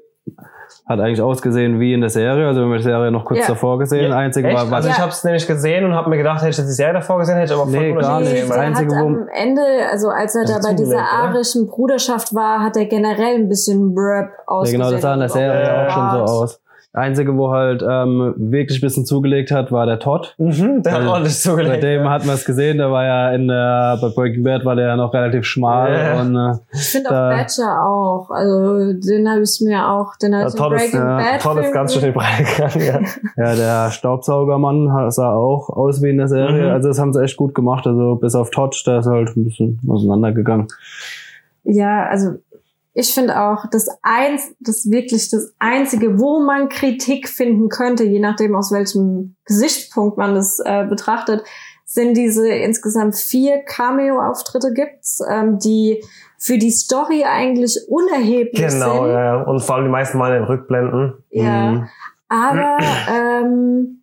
[0.87, 2.47] hat eigentlich ausgesehen wie in der Serie.
[2.47, 3.47] Also wir haben die Serie noch kurz Ja.
[3.47, 4.11] davor gesehen.
[4.11, 4.55] Ja, Einzige Echt?
[4.55, 5.01] war, was Also ich Ja.
[5.01, 7.53] habe es nämlich gesehen und habe mir gedacht, hätte ich die Serie davor gesehen, hätte
[7.53, 8.43] ich aber voll Nee, gar nicht.
[8.43, 11.11] Das Einzige, hat am Ende, also als er Das da bei dieser oder?
[11.11, 14.79] arischen Bruderschaft war, hat er generell ein bisschen ja, ausgesehen.
[14.79, 16.60] genau, das sah in der Serie Ja, auch schon so aus.
[16.93, 20.35] Einzige, wo halt ähm, wirklich ein bisschen zugelegt hat, war der Todd.
[20.37, 21.83] Mhm, der hat ordentlich Bei zugelegt.
[21.83, 24.87] dem hat man es gesehen, der war ja in der, bei Breaking Bad war der
[24.87, 26.19] ja noch relativ schmal Ja.
[26.21, 28.29] und äh, Ich finde auch Badger auch.
[28.29, 31.41] Also den habe ich mir auch, den habe Ja, ich Todd ist, Breaking ja, Bad
[31.41, 33.05] Todd ist ganz schön in die Breite gegangen.
[33.37, 33.45] Ja.
[33.45, 36.65] ja, der Staubsaugermann sah auch aus wie in der Serie.
[36.67, 36.71] Mhm.
[36.73, 37.87] Also das haben sie echt gut gemacht.
[37.87, 40.67] Also bis auf Todd, der ist halt ein bisschen auseinandergegangen.
[41.63, 42.31] Ja, also
[42.93, 48.19] ich finde auch, das eins, das wirklich das einzige, wo man Kritik finden könnte, je
[48.19, 51.43] nachdem aus welchem Gesichtspunkt man das äh, betrachtet,
[51.85, 56.03] sind diese insgesamt vier Cameo-Auftritte gibt's, ähm, die
[56.37, 59.11] für die Story eigentlich unerheblich Genau, sind.
[59.13, 59.23] ja.
[59.37, 59.41] ja.
[59.43, 61.13] Und vor allem die meisten Mal in den Rückblenden.
[61.29, 61.87] Ja, Mhm.
[62.29, 62.77] aber
[63.13, 64.00] ähm,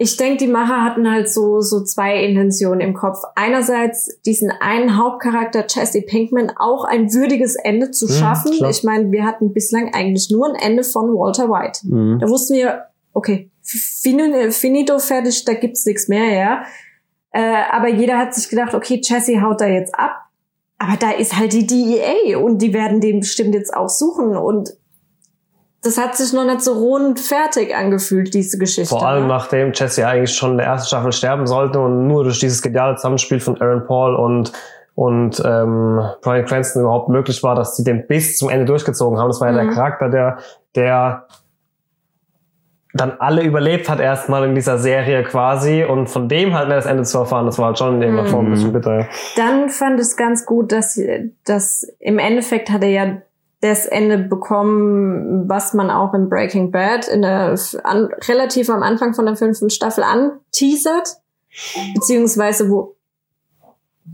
[0.00, 3.18] ich denke, die Macher hatten halt so, so zwei Intentionen im Kopf.
[3.34, 8.52] Einerseits diesen einen Hauptcharakter Jesse Pinkman auch ein würdiges Ende zu Mhm, schaffen.
[8.52, 8.70] klar.
[8.70, 11.80] Ich meine, wir hatten bislang eigentlich nur ein Ende von Walter White.
[11.86, 12.18] Mhm.
[12.20, 16.62] Da wussten wir, okay, fin- finito, fertig, da gibt's nichts mehr, ja.
[17.32, 20.12] Äh, aber jeder hat sich gedacht, okay, Jesse haut da jetzt ab.
[20.78, 24.74] Aber da ist halt die DEA und die werden den bestimmt jetzt auch suchen und
[25.82, 28.88] das hat sich noch nicht so rund fertig angefühlt, diese Geschichte.
[28.88, 29.28] Vor allem ne?
[29.28, 32.96] nachdem Jesse eigentlich schon in der ersten Staffel sterben sollte und nur durch dieses geniale
[32.96, 34.52] Zusammenspiel von Aaron Paul und
[34.94, 39.28] und ähm, Brian Cranston überhaupt möglich war, dass sie den bis zum Ende durchgezogen haben.
[39.28, 39.66] Das war ja Mhm.
[39.68, 40.38] der Charakter, der
[40.74, 41.26] der
[42.94, 47.04] dann alle überlebt hat erstmal in dieser Serie quasi und von dem halt das Ende
[47.04, 48.32] zu erfahren, das war halt schon in irgendeiner Mhm.
[48.32, 49.06] Form ein bisschen bitter.
[49.36, 50.98] Dann fand ich es ganz gut, dass,
[51.44, 53.16] dass im Endeffekt hat er ja
[53.60, 59.14] das Ende bekommen, was man auch in Breaking Bad in der an, relativ am Anfang
[59.14, 61.16] von der fünften Staffel anteasert,
[61.94, 62.96] beziehungsweise wo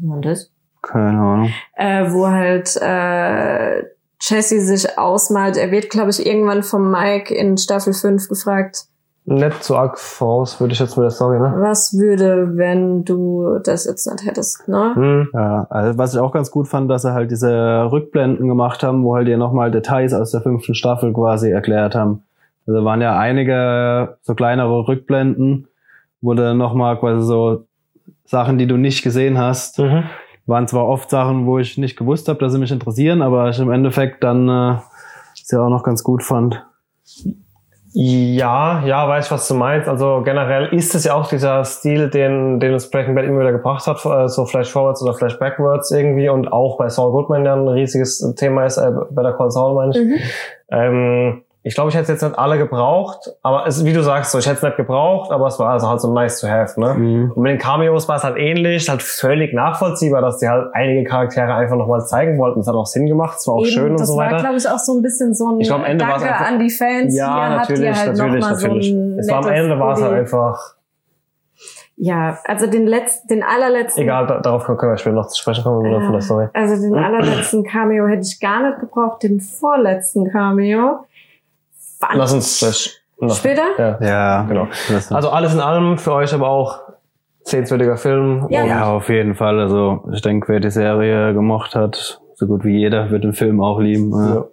[0.01, 0.51] war das?
[0.83, 1.53] Keine Ahnung.
[1.77, 3.85] Äh, wo halt äh,
[4.21, 5.57] Jesse sich ausmalt.
[5.57, 8.87] Er wird, glaube ich, irgendwann vom Mike in Staffel 5 gefragt,
[9.27, 11.55] Nicht zu arg voraus, würde ich jetzt mit der Story, ne?
[11.57, 14.93] was würde, wenn du das jetzt nicht hättest, ne?
[14.95, 15.29] Hm.
[15.33, 19.03] Ja, also was ich auch ganz gut fand, dass sie halt diese Rückblenden gemacht haben,
[19.03, 22.23] wo halt ihr nochmal Details aus der fünften Staffel quasi erklärt haben.
[22.67, 25.69] Also waren ja einige so kleinere Rückblenden,
[26.21, 27.65] wo dann nochmal quasi so
[28.27, 30.05] Sachen, die du nicht gesehen hast, Mhm.
[30.47, 33.59] waren zwar oft Sachen, wo ich nicht gewusst habe, dass sie mich interessieren, aber ich
[33.59, 34.77] im Endeffekt dann äh,
[35.35, 36.63] sie auch noch ganz gut fand.
[37.97, 39.89] Ja, ja, weiß ich, was du meinst.
[39.89, 43.53] Also generell ist es ja auch dieser Stil, den, den uns Breaking Bad immer wieder
[43.53, 47.45] gebracht hat, äh, so Flash Forwards oder Flash Backwards irgendwie und auch bei Saul Goodman
[47.45, 50.05] ja ein riesiges Thema ist, äh, bei der Call Saul meine ich.
[50.05, 50.19] Mhm.
[50.73, 54.33] Ähm, ich glaube, ich hätte es jetzt nicht alle gebraucht, aber es, wie du sagst,
[54.33, 56.79] so, ich hätte es nicht gebraucht, aber es war also halt so nice to have,
[56.79, 56.93] ne?
[56.93, 57.33] Mhm.
[57.35, 61.05] Und mit den Cameos war es halt ähnlich, halt völlig nachvollziehbar, dass die halt einige
[61.09, 62.61] Charaktere einfach nochmal zeigen wollten.
[62.61, 64.41] Es hat auch Sinn gemacht, es war auch Eben, schön und das so war, weiter.
[64.43, 66.59] glaube ich, auch so ein bisschen so ein Ich glaub, am Ende Danke einfach- an
[66.59, 67.17] die Fans.
[67.17, 68.93] Ja, natürlich, halt natürlich, natürlich.
[68.93, 70.75] So es war am Ende war es halt einfach,
[71.97, 74.03] Ja, also den letzten, den allerletzten.
[74.03, 76.49] egal, da, darauf können wir später noch zu sprechen kommen, oder von der Story.
[76.53, 79.23] Also den allerletzten Cameo hätte ich gar nicht gebraucht.
[79.23, 81.07] Den vorletzten Cameo.
[82.07, 82.91] Fand Lass uns das
[83.21, 83.35] noch.
[83.37, 83.63] Später?
[83.79, 83.99] Ja.
[84.01, 84.69] Ja, Genau.
[85.11, 86.81] Also alles in allem für euch aber auch
[87.45, 88.47] sehenswürdiger Film.
[88.51, 88.65] Ja.
[88.65, 89.61] ja, auf jeden Fall.
[89.61, 93.61] Also ich denke, wer die Serie gemocht hat, so gut wie jeder, wird den Film
[93.61, 94.11] auch lieben.
[94.13, 94.35] Ja.
[94.35, 94.45] Ja.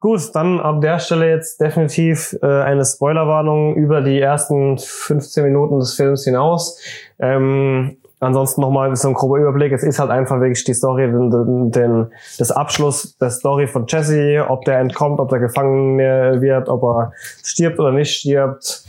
[0.00, 5.78] Gut, dann ab der Stelle jetzt definitiv äh, eine Spoilerwarnung über die ersten 15 Minuten
[5.78, 6.80] des Films hinaus.
[7.18, 9.72] Ähm, ansonsten nochmal so ein grober Überblick.
[9.72, 12.06] Es ist halt einfach wirklich die Story, den, den, den,
[12.38, 17.12] das Abschluss der Story von Jesse, ob der entkommt, ob der gefangen wird, ob er
[17.42, 18.84] stirbt oder nicht stirbt,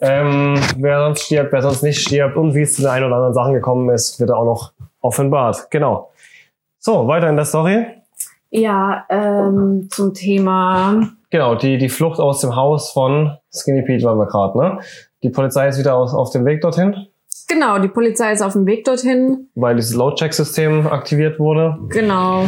[0.00, 3.16] ähm, wer sonst stirbt, wer sonst nicht stirbt und wie es zu den ein oder
[3.16, 5.70] anderen Sachen gekommen ist, wird er auch noch offenbart.
[5.70, 6.10] Genau.
[6.78, 7.86] So, weiter in der Story.
[8.50, 11.08] Ja, ähm, zum Thema.
[11.30, 14.80] Genau, die, die Flucht aus dem Haus von Skinny Pete waren wir gerade, ne?
[15.22, 17.06] Die Polizei ist wieder aus, auf dem Weg dorthin,
[17.52, 19.48] Genau, die Polizei ist auf dem Weg dorthin.
[19.54, 21.76] weil dieses Load-Check-System aktiviert wurde.
[21.90, 22.44] Genau.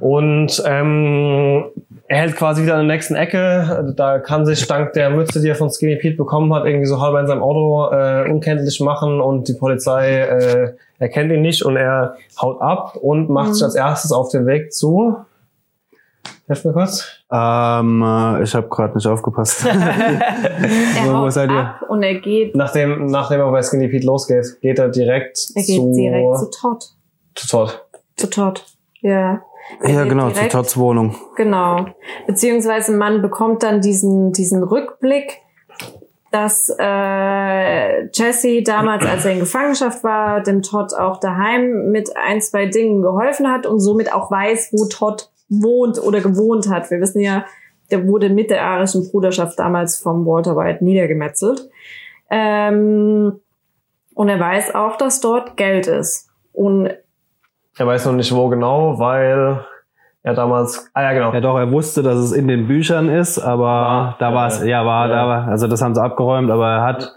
[0.00, 1.64] Und ähm,
[2.08, 3.92] er hält quasi wieder an der nächsten Ecke.
[3.96, 7.00] Da kann sich dank der Mütze, die er von Skinny Pete bekommen hat, irgendwie so
[7.00, 11.76] halb in seinem Auto äh, unkenntlich machen und die Polizei äh, erkennt ihn nicht und
[11.76, 13.54] er haut ab und macht Mhm.
[13.54, 15.16] sich als erstes auf den Weg zu.
[16.46, 17.15] Hilf mir kurz.
[17.32, 19.66] Ähm, äh, ich habe gerade nicht aufgepasst.
[20.96, 21.58] Er haut seid ihr?
[21.58, 25.62] ab und er geht, Nachdem, nachdem er bei Skinny Pete losgeht, geht er direkt er
[25.62, 26.84] geht zu, direkt zu Todd.
[27.34, 27.84] zu Todd.
[28.16, 28.64] Zu Todd.
[29.00, 29.42] Ja.
[29.82, 31.16] Er ja, genau, zu direkt- Todds Wohnung.
[31.36, 31.86] Genau.
[32.28, 35.38] Beziehungsweise man bekommt dann diesen, diesen Rückblick,
[36.30, 42.40] dass äh, Jesse damals, als er in Gefangenschaft war, dem Todd auch daheim mit ein,
[42.40, 46.90] zwei Dingen geholfen hat und somit auch weiß, wo Todd wohnt oder gewohnt hat.
[46.90, 47.44] Wir wissen ja,
[47.90, 51.68] der wurde mit der arischen Bruderschaft damals vom Walter White niedergemetzelt.
[52.30, 53.40] Ähm,
[54.14, 56.28] und er weiß auch, dass dort Geld ist.
[56.52, 56.90] Und
[57.78, 59.64] Er weiß noch nicht wo genau, weil
[60.22, 63.38] er damals, ah ja genau, Ja doch, er wusste, dass es in den Büchern ist,
[63.38, 65.14] aber War, da war es, ja, war, ja.
[65.14, 67.14] da war, also das haben sie abgeräumt, aber er hat,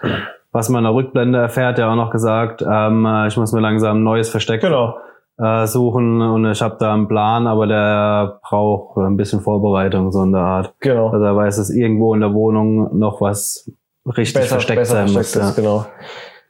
[0.52, 3.62] was man in der Rückblende erfährt, ja auch noch gesagt, ähm, äh, ich muss mir
[3.62, 4.98] langsam ein neues Versteck genau.
[5.39, 10.23] Äh, suchen und ich habe da einen Plan, aber der braucht ein bisschen Vorbereitung, so
[10.23, 10.73] in der Art.
[10.80, 11.10] Genau.
[11.10, 13.71] Also er weiß, dass irgendwo in der Wohnung noch was
[14.06, 15.13] richtig versteckt sein muss.
[15.13, 15.63] versteckt ist, Ja.
[15.63, 15.86] genau.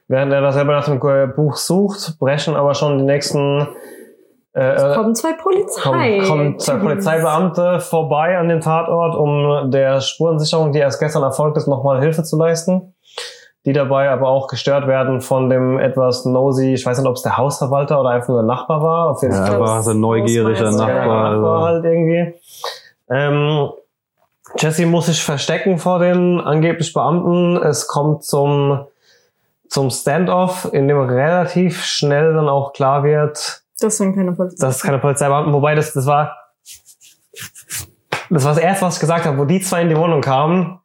[0.08, 0.98] Während er da selber nach dem
[1.36, 3.68] Buch sucht, brechen aber schon die nächsten
[4.52, 5.82] äh, es äh, kommen zwei Polizei.
[5.82, 11.56] kommen, kommen zwei Polizeibeamte vorbei an dem Tatort, um der Spurensicherung, die erst gestern erfolgt
[11.56, 12.94] ist, nochmal Hilfe zu leisten.
[13.66, 17.22] Die dabei aber auch gestört werden von dem etwas nosy, ich weiß nicht, ob es
[17.22, 19.10] der Hausverwalter oder einfach nur der Nachbar war.
[19.10, 20.88] Auf jeden Ja, Fall er war so ein neugieriger Hausmeister.
[20.88, 21.30] Ja, Nachbar.
[21.34, 21.66] Nachbar Also.
[21.66, 22.34] halt irgendwie.
[23.10, 23.70] Ähm,
[24.58, 27.58] Jesse muss sich verstecken vor den angeblich Beamten.
[27.58, 28.86] Es kommt zum,
[29.68, 34.66] zum Standoff, in dem relativ schnell dann auch klar wird, Das sind keine Polizei.
[34.66, 36.34] dass es keine Polizeibeamten, wobei das, das war,
[38.30, 40.79] das war das erste, was ich gesagt habe, wo die zwei in die Wohnung kamen.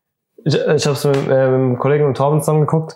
[0.47, 2.95] Ich, ich habe es mit, äh, mit dem Kollegen mit Torben zusammen geguckt.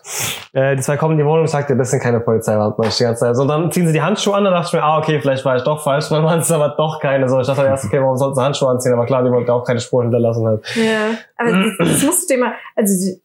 [0.53, 2.83] Äh, die zwei kommen in die Wohnung und sagte, das sind keine Polizeibeamten.
[2.85, 3.35] Ich die ganze Zeit.
[3.35, 5.55] So, dann ziehen sie die Handschuhe an, dann dachte ich mir, ah, okay, vielleicht war
[5.55, 7.27] ich doch falsch, dann waren es aber doch keine.
[7.27, 8.93] So, ich dachte erst, okay, warum sollten sie Handschuhe anziehen?
[8.93, 10.63] Aber klar, die wollten auch keine Spuren hinterlassen halt.
[10.75, 13.17] Ja, aber das, das musst du dir mal, also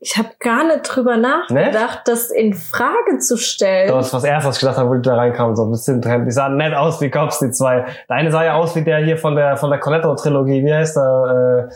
[0.00, 3.88] ich habe gar nicht drüber nachgedacht, das in Frage zu stellen.
[3.88, 6.02] Das war das erste, was ich gedacht habe, wo die da reinkamen, so ein bisschen
[6.02, 6.26] trennt.
[6.26, 7.86] Die sahen nett aus wie Cops, die zwei.
[8.08, 10.62] Der eine sah ja aus wie der hier von der, von der Cornetto-Trilogie.
[10.62, 11.68] Wie heißt der?
[11.70, 11.74] Äh,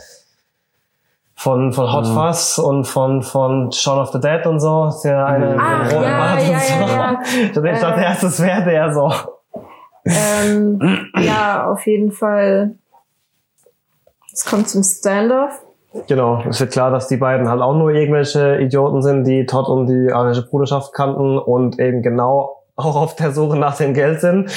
[1.39, 2.13] von, von Hot Mhm.
[2.15, 4.89] Fuzz und von, von Shaun of the Dead und so.
[5.03, 6.73] Der eine mit Ach, dem roten ja, Bart ja, und so.
[6.73, 7.21] ja, ja.
[7.73, 8.03] Ich dachte, Äh.
[8.03, 9.11] erst, das wäre der so.
[10.05, 12.75] Ähm, ja, auf jeden Fall.
[14.33, 15.61] Es kommt zum Standoff.
[16.07, 19.67] Genau, es wird klar, dass die beiden halt auch nur irgendwelche Idioten sind, die Todd
[19.67, 24.21] und die arische Bruderschaft kannten und eben genau auch auf der Suche nach dem Geld
[24.21, 24.49] sind.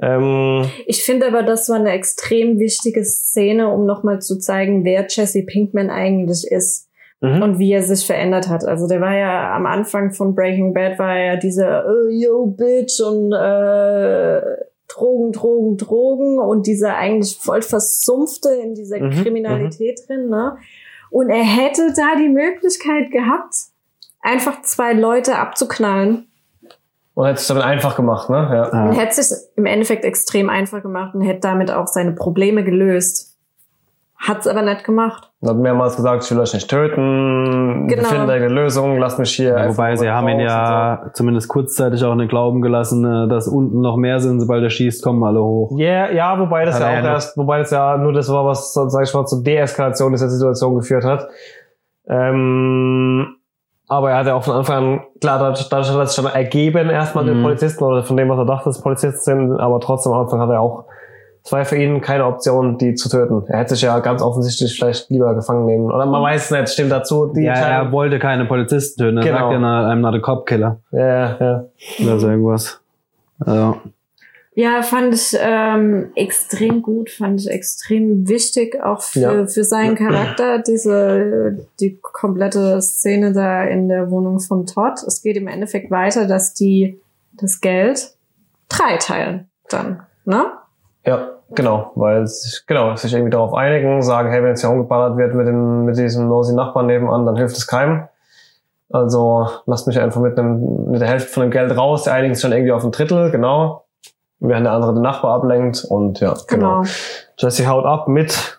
[0.00, 5.06] Ähm, Ich finde aber, das war eine extrem wichtige Szene, um nochmal zu zeigen, wer
[5.08, 6.88] Jesse Pinkman eigentlich ist
[7.20, 7.42] mhm.
[7.42, 8.64] und wie er sich verändert hat.
[8.64, 13.00] Also der war ja am Anfang von Breaking Bad war ja dieser oh, yo bitch
[13.00, 14.40] und äh,
[14.86, 20.28] Drogen, Drogen, Drogen und dieser eigentlich voll versumpfte in dieser Mhm, Kriminalität drin.
[20.28, 20.56] Ne?
[21.10, 23.54] Und er hätte da die Möglichkeit gehabt,
[24.20, 26.27] einfach zwei Leute abzuknallen.
[27.18, 28.48] Und hätte es damit einfach gemacht, ne?
[28.52, 28.68] Ja.
[28.84, 29.00] Und Ja.
[29.00, 33.36] hätte sich im Endeffekt extrem einfach gemacht und hätte damit auch seine Probleme gelöst.
[34.16, 35.28] Hat's aber nicht gemacht.
[35.40, 38.02] Und hat mehrmals gesagt, ich will euch nicht töten, Genau.
[38.02, 39.56] wir finden eine Lösung, lasst mich hier.
[39.56, 43.80] einfach Wobei sie haben ihn ja zumindest kurzzeitig auch nicht glauben gelassen, äh, dass unten
[43.80, 45.70] noch mehr sind, sobald er schießt, kommen alle hoch.
[45.70, 45.78] so.
[45.78, 48.44] Yeah, ja, wobei das Hat ja auch ja erst, wobei das ja nur das war,
[48.44, 51.26] was, sag ich mal, zur Deeskalation dieser Situation geführt hat.
[52.08, 53.37] Ähm,
[53.88, 56.26] aber er hat ja auch von Anfang an, klar, dadurch, dadurch hat er sich schon
[56.32, 57.42] ergeben erstmal den Mhm.
[57.42, 60.50] Polizisten oder von dem, was er dachte, dass Polizisten sind, aber trotzdem am Anfang hat
[60.50, 60.84] er auch,
[61.44, 63.44] es war ja für ihn keine Option, die zu töten.
[63.48, 65.90] Er hätte sich ja ganz offensichtlich vielleicht lieber gefangen nehmen.
[65.90, 67.32] Oder man weiß es nicht, stimmt dazu.
[67.34, 69.16] Die Ja, er wollte keine Polizisten töten.
[69.18, 69.38] Er Genau.
[69.50, 69.58] sagt ja,
[69.90, 70.76] I'm not a cop killer.
[70.92, 71.64] ja, ja.
[72.04, 72.80] Oder so irgendwas.
[73.46, 73.74] Ja.
[74.58, 79.46] Ja, fand ich ähm, extrem gut, fand ich extrem wichtig, auch für, Ja.
[79.46, 84.94] für seinen Charakter, diese, die komplette Szene da in der Wohnung von Todd.
[85.06, 87.00] Es geht im Endeffekt weiter, dass die
[87.34, 88.16] das Geld
[88.68, 90.46] drei teilen dann, ne?
[91.06, 95.16] Ja, genau, weil sich, genau, sich irgendwie darauf einigen, sagen, hey, wenn jetzt hier umgeballert
[95.18, 98.08] wird mit, dem, mit diesem nosy Nachbarn nebenan, dann hilft es keinem.
[98.90, 102.34] Also lasst mich einfach mit, einem, mit der Hälfte von dem Geld raus, die einigen
[102.34, 103.84] sich schon irgendwie auf ein Drittel, genau.
[104.40, 106.82] Während der andere den Nachbar ablenkt und ja, genau.
[106.82, 106.90] Genau.
[107.38, 108.56] Jesse haut ab mit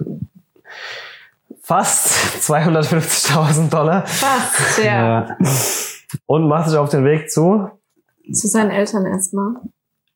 [1.61, 2.07] fast
[2.51, 4.83] 250.000 Dollar Fast, ja.
[5.27, 5.37] Ja.
[6.25, 7.69] und macht sich auf den Weg zu.
[8.31, 9.53] Zu seinen Eltern erstmal.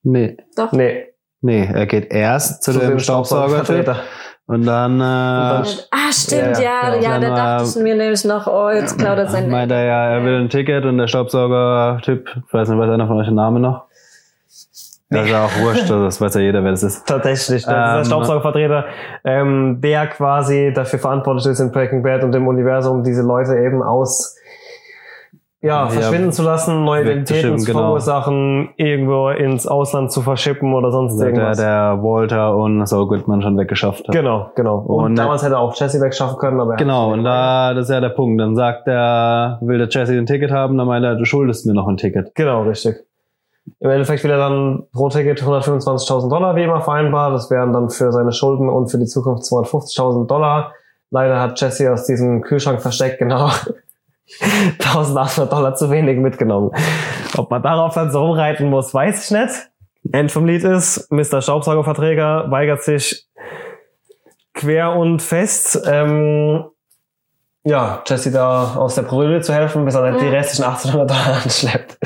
[0.03, 0.37] Nee.
[0.55, 0.71] Doch.
[0.71, 1.07] Nee,
[1.45, 3.97] Nee, er geht erst zu, zu dem Staubsaugervertreter.
[4.45, 7.95] und dann, äh, dann- Ah, stimmt, Ja, ja, ja, ja, da Dann, dachte ich mir
[7.95, 10.97] nämlich noch, oh, jetzt klaut er sein meint er ja, er will ein Ticket und
[10.97, 13.87] der Staubsauger-Typ, ich weiß nicht, weiß einer von euch den Namen noch?
[15.13, 17.07] Das ist ja auch wurscht, also das weiß ja jeder, wer das ist.
[17.07, 18.85] Tatsächlich, das ist der Ähm, Staubsaugervertreter,
[19.23, 23.81] ähm, der quasi dafür verantwortlich ist in Breaking Bad und dem Universum, diese Leute eben
[23.81, 24.37] aus
[25.61, 27.79] ja, Ja, verschwinden zu lassen, neue Identitäten zu genau.
[27.85, 31.57] verursachen, irgendwo ins Ausland zu verschippen oder sonst Also der, irgendwas.
[31.57, 34.13] der Walter und Saul Goodman schon weggeschafft hat.
[34.13, 34.79] Genau, genau.
[34.79, 37.85] Und, Und- damals hätte er auch Jesse wegschaffen können, aber er Genau, und da, das
[37.85, 38.41] ist ja der Punkt.
[38.41, 41.73] Dann sagt er, will der Jesse ein Ticket haben, dann meint er, du schuldest mir
[41.73, 42.35] noch ein Ticket.
[42.35, 42.97] Genau, richtig.
[43.79, 47.33] Im Endeffekt will er dann pro Ticket 125.000 Dollar wie immer vereinbart.
[47.33, 50.73] Das wären dann für seine Schulden und für die Zukunft 250.000 Dollar.
[51.11, 53.49] Leider hat Jesse aus diesem Kühlschrank versteckt genau
[54.79, 56.71] 1800 Dollar zu wenig mitgenommen.
[57.37, 59.69] Ob man darauf dann so rumreiten muss, weiß ich nicht.
[60.11, 61.41] End vom Lied ist, Mr.
[61.41, 63.25] Staubsaugerverträger weigert sich
[64.53, 66.65] quer und fest, ähm,
[67.65, 71.37] ja, Jesse da aus der Brille zu helfen, bis er dann die restlichen 1800 Dollar
[71.43, 71.97] anschleppt.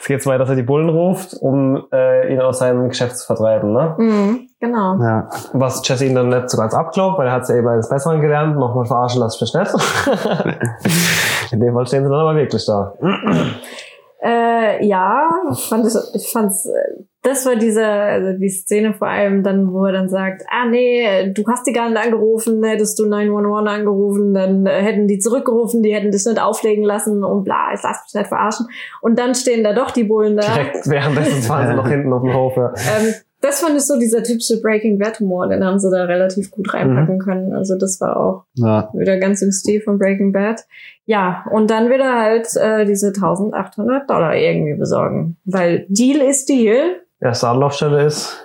[0.00, 3.16] Es geht so weit, dass er die Bullen ruft, um äh, ihn aus seinem Geschäft
[3.18, 3.72] zu vertreiben.
[3.72, 3.94] Ne?
[3.96, 4.96] Mhm, genau.
[5.00, 5.28] Ja.
[5.52, 7.88] Was Jesse ihn dann nicht so ganz abglaubt, weil er hat es ja eben eines
[7.88, 8.58] Besseren gelernt.
[8.58, 9.72] Nochmal verarschen lass ich mich nicht.
[11.52, 12.94] In dem Fall stehen sie dann aber wirklich da.
[14.24, 19.06] Äh, ja, ich fand es, ich fand's, äh, das war diese, also die Szene vor
[19.06, 22.98] allem dann, wo er dann sagt, ah nee, du hast die gar nicht angerufen, hättest
[22.98, 27.44] du 911 angerufen, dann äh, hätten die zurückgerufen, die hätten dich nicht auflegen lassen und
[27.44, 28.66] bla, ich lass mich nicht verarschen.
[29.02, 30.54] Und dann stehen da doch die Bullen da.
[30.54, 32.56] Direkt währenddessen fahren sie noch hinten auf dem Hof.
[32.56, 32.72] Ja.
[32.72, 36.50] Ähm, das fand ich so dieser typische Breaking Bad Humor, den haben sie da relativ
[36.50, 37.52] gut reinpacken können.
[37.52, 38.88] Also das war auch ja.
[38.94, 40.62] wieder ganz im Stil von Breaking Bad.
[41.06, 45.36] Ja, und dann wird er halt äh, diese 1800 Dollar irgendwie besorgen.
[45.44, 47.02] Weil Deal ist Deal.
[47.20, 48.44] Erste Anlaufstelle ist,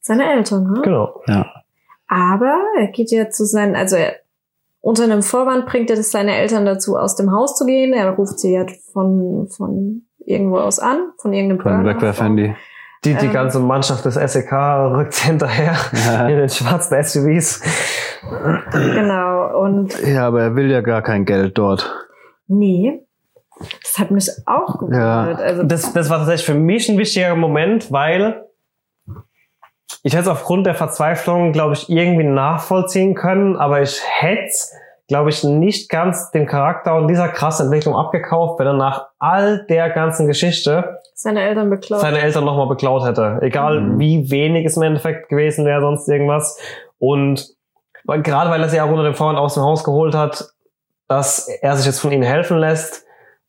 [0.00, 0.80] Seine Eltern, ne?
[0.82, 1.20] genau.
[2.08, 4.14] Aber er geht ja zu seinen, also er,
[4.80, 7.92] unter einem Vorwand bringt er das seine Eltern dazu, aus dem Haus zu gehen.
[7.92, 11.84] Er ruft sie ja von, von irgendwo aus an, von irgendeinem Von.
[11.84, 12.56] Wegwerfhandy.
[13.04, 13.32] Die, die Ähm.
[13.32, 15.74] ganze Mannschaft des SEK rückt hinterher
[16.28, 17.62] in den schwarzen SUVs.
[18.72, 21.90] Genau, und Ja, aber er will ja gar kein Geld dort.
[22.46, 23.00] nee,
[23.82, 25.40] das hat mich auch gewundert.
[25.40, 28.44] Also, Das, das war tatsächlich für mich ein wichtiger Moment, weil
[30.02, 34.72] ich hätte es aufgrund der Verzweiflung, glaube ich, irgendwie nachvollziehen können, aber ich hätte es,
[35.10, 39.66] glaube ich, nicht ganz dem Charakter und dieser krassen Entwicklung abgekauft, wenn er nach all
[39.68, 42.00] der ganzen Geschichte seine Eltern beklaut.
[42.00, 43.38] seine Eltern nochmal beklaut hätte.
[43.42, 43.98] Egal Mhm.
[43.98, 46.58] wie wenig es im Endeffekt gewesen wäre, sonst irgendwas.
[46.98, 47.50] Und
[48.04, 50.48] weil, gerade weil er sie auch unter dem Vorwand aus dem Haus geholt hat,
[51.08, 53.04] dass er sich jetzt von ihnen helfen lässt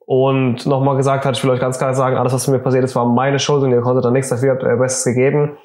[0.05, 2.95] und nochmal gesagt hat, ich will euch ganz klar sagen, alles was mir passiert ist,
[2.95, 5.57] war meine Schuld und ihr konntet da nichts dafür, habt euer Bestes gegeben.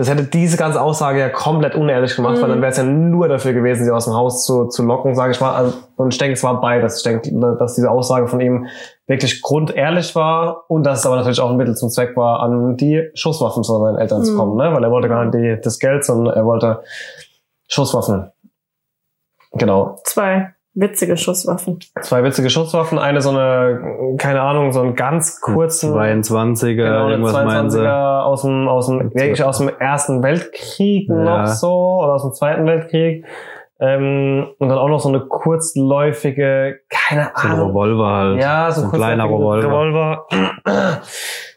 [0.00, 2.40] Das hätte diese ganze Aussage ja komplett unehrlich gemacht, Mhm.
[2.40, 5.14] weil dann wäre es ja nur dafür gewesen, sie aus dem Haus zu, zu locken,
[5.14, 5.54] sage ich mal.
[5.54, 6.96] Also, und ich denke, es war beides.
[6.96, 8.66] Ich denke, dass diese Aussage von ihm
[9.06, 12.78] wirklich grundehrlich war und dass es aber natürlich auch ein Mittel zum Zweck war, an
[12.78, 14.36] die Schusswaffen von seinen Eltern zu Mhm.
[14.38, 14.72] kommen, ne?
[14.74, 16.80] weil er wollte gar nicht die, das Geld, sondern er wollte
[17.68, 18.30] Schusswaffen.
[19.52, 19.96] Genau.
[20.04, 21.78] Zwei witzige Schusswaffen.
[22.00, 27.32] Zwei witzige Schusswaffen, eine so eine, keine Ahnung, so einen ganz kurzen, 22er, genau, irgendwas
[27.32, 27.80] meinen sie.
[27.80, 31.14] 22er aus dem, aus dem, wirklich aus dem Ersten Weltkrieg Ja.
[31.42, 33.24] noch so, oder aus dem Zweiten Weltkrieg.
[33.82, 38.42] Ähm, und dann auch noch so eine kurzläufige, keine So ein Ahnung, Revolver halt.
[38.42, 40.26] ja, so so ein ein kleiner Revolver.
[40.26, 40.26] Revolver.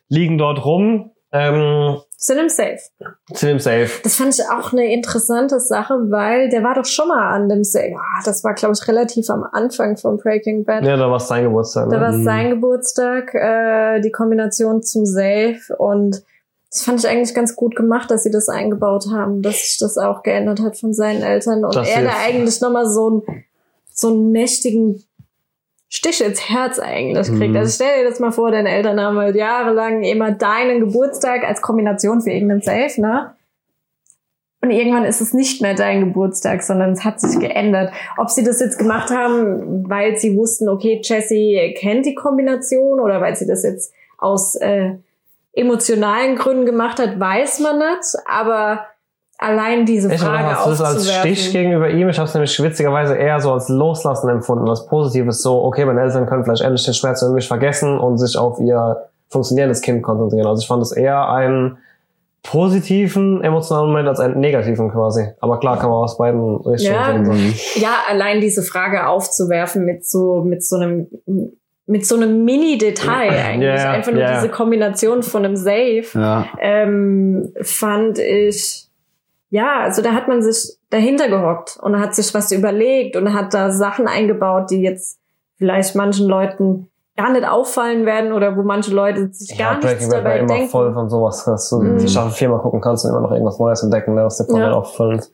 [0.09, 1.11] liegen dort rum.
[1.31, 2.79] Ähm, Sind im Safe.
[3.33, 3.89] sind im Safe.
[4.01, 7.65] Das fand ich auch eine interessante Sache, weil der war doch schon mal an dem
[7.65, 7.93] Safe.
[7.97, 10.85] Ah, das war, glaube ich, relativ am Anfang von Breaking Bad.
[10.85, 11.89] Ja, da war es sein Geburtstag.
[11.89, 12.01] Da Ne?
[12.01, 12.23] war es Mhm.
[12.23, 16.23] sein Geburtstag, äh, die Kombination zum Safe und
[16.71, 19.97] das fand ich eigentlich ganz gut gemacht, dass sie das eingebaut haben, dass sich das
[19.97, 23.43] auch geändert hat von seinen Eltern und Das er da eigentlich nochmal so, ein,
[23.93, 25.03] so einen mächtigen
[25.95, 27.51] Stich ins Herz eigentlich kriegt.
[27.51, 27.55] Mhm.
[27.55, 31.61] Also stell dir das mal vor, deine Eltern haben halt jahrelang immer deinen Geburtstag als
[31.61, 33.35] Kombination für irgendeinen Safe, ne?
[34.61, 37.93] Und irgendwann ist es nicht mehr dein Geburtstag, sondern es hat sich geändert.
[38.17, 43.21] Ob sie das jetzt gemacht haben, weil sie wussten, okay, Jessie kennt die Kombination oder
[43.21, 44.95] weil sie das jetzt aus äh,
[45.51, 48.15] emotionalen Gründen gemacht hat, weiß man nicht.
[48.25, 48.87] Aber
[49.43, 51.11] allein diese Ich habe Frage das als.
[51.11, 52.09] Stich gegenüber ihm.
[52.09, 55.41] Ich habe es nämlich witzigerweise eher so als Loslassen empfunden, als Positives.
[55.41, 58.59] So, okay, meine Eltern können vielleicht endlich den Schmerz über mich vergessen und sich auf
[58.59, 58.97] ihr
[59.29, 60.47] funktionierendes Kind konzentrieren.
[60.47, 61.77] Also ich fand es eher einen
[62.43, 65.29] positiven emotionalen Moment als einen negativen quasi.
[65.39, 67.23] Aber klar kann man aus beiden Richtungen Ja.
[67.25, 67.53] sehen.
[67.53, 67.79] So.
[67.81, 71.07] Ja, allein diese Frage aufzuwerfen mit so, mit so einem,
[71.85, 73.79] mit so einem Mini-Detail eigentlich.
[73.81, 74.35] Ja, Einfach nur ja.
[74.35, 76.03] diese Kombination von einem Safe.
[76.13, 78.87] Ja, ähm, fand ich,
[79.53, 83.53] ja, also da hat man sich dahinter gehockt und hat sich was überlegt und hat
[83.53, 85.19] da Sachen eingebaut, die jetzt
[85.57, 90.09] vielleicht manchen Leuten gar nicht auffallen werden oder wo manche Leute sich gar nichts Breaking
[90.09, 90.69] Bad war dabei immer denken.
[90.69, 91.99] voll von sowas, dass du Mhm.
[91.99, 94.69] die Staffel viermal gucken kannst und immer noch irgendwas Neues entdecken, ne, was dir vorher
[94.69, 94.73] Ja.
[94.73, 95.29] auffällt.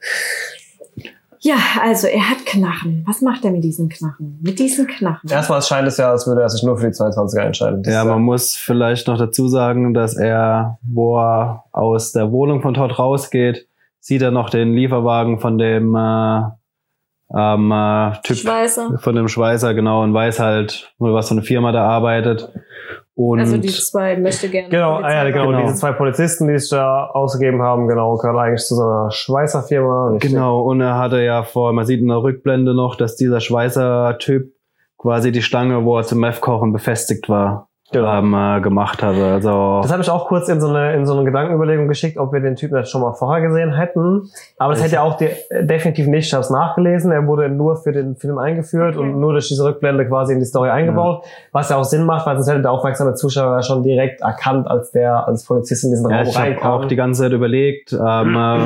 [1.42, 3.06] Ja, also er hat Knarren.
[3.08, 4.38] Was macht er mit diesen Knarren?
[4.44, 5.30] Mit diesen Knarren?
[5.30, 7.82] Erstmal scheint es ja, als würde er sich nur für die 22er entscheiden.
[7.86, 12.74] Ja, man muss vielleicht noch dazu sagen, dass er, wo er aus der Wohnung von
[12.74, 13.69] Todd rausgeht,
[14.00, 16.42] sieht er noch den Lieferwagen von dem äh,
[17.36, 18.98] ähm, äh, Typ, Schweißer.
[19.00, 22.52] von dem Schweißer, genau, und weiß halt, was für eine Firma da arbeitet.
[23.14, 24.70] Und Also die zwei möchte gerne.
[24.70, 25.62] Genau, ah, ja, genau, Genau.
[25.64, 29.64] diese zwei Polizisten, die sich da ausgegeben haben, genau, gehören eigentlich zu so einer Schweißer
[29.64, 30.10] Firma.
[30.12, 30.32] Richtig.
[30.32, 34.18] Genau, und er hatte ja vor, man sieht in der Rückblende noch, dass dieser Schweißer
[34.20, 34.54] Typ
[34.98, 38.20] quasi die Stange, wo er zum Meth-Kochen befestigt war, Genau.
[38.20, 39.26] ähm, äh, gemacht hatte.
[39.26, 42.32] Also Das habe ich auch kurz in so eine in so eine Gedankenüberlegung geschickt, ob
[42.32, 44.30] wir den Typen jetzt schon mal vorher gesehen hätten.
[44.58, 45.32] Aber das hätte er auch de
[45.62, 46.28] definitiv nicht.
[46.28, 47.12] Ich habe es nachgelesen.
[47.12, 49.00] Er wurde nur für den Film eingeführt Okay.
[49.10, 51.24] und nur durch diese Rückblende quasi in die Story eingebaut.
[51.52, 54.68] Was ja auch Sinn macht, weil sonst hätte der aufmerksame Zuschauer ja schon direkt erkannt,
[54.68, 56.72] als der als Polizist in diesen ja, Raum ich habe reinkam.
[56.72, 58.60] auch die ganze Zeit überlegt, ähm, äh,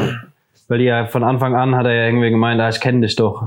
[0.67, 3.15] weil die ja von Anfang an hat er ja irgendwie gemeint, ah, ich kenne dich
[3.15, 3.43] doch.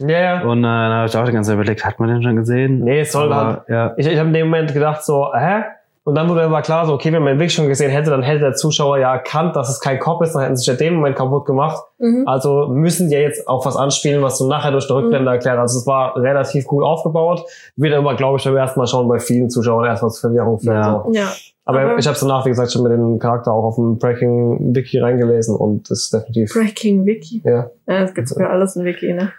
[0.00, 0.42] Ja, ja.
[0.42, 2.80] Und äh, dann habe ich auch die ganze Zeit überlegt, hat man den schon gesehen?
[2.80, 3.94] Nee, es soll halt ja.
[3.96, 5.62] ich, ich habe in dem Moment gedacht so, hä?
[6.04, 8.22] Und dann wurde aber klar so, okay, wenn man den Weg schon gesehen hätte, dann
[8.22, 10.74] hätte der Zuschauer ja erkannt, dass es kein Cop ist, dann hätten sie sich ja
[10.74, 11.82] den Moment kaputt gemacht.
[11.98, 12.22] Mhm.
[12.26, 15.58] Also müssen die ja jetzt auf was anspielen, was du nachher durch die Rückblende erklärt.
[15.58, 17.42] Also es war relativ gut aufgebaut.
[17.74, 20.76] Wird aber, glaube ich, beim ersten Mal schauen bei vielen Zuschauern erstmal zur Verwirrung führen.
[20.76, 21.02] Ja.
[21.04, 21.12] So.
[21.12, 21.26] Ja.
[21.64, 24.76] Aber, Aber- ich habe danach, wie gesagt, schon mit dem Charakter auch auf dem Breaking
[24.76, 27.42] Wiki reingelesen und das ist definitiv, Breaking Wiki.
[27.44, 27.68] ja.
[27.88, 29.32] Ja, es gibt sogar alles in Wiki, ne?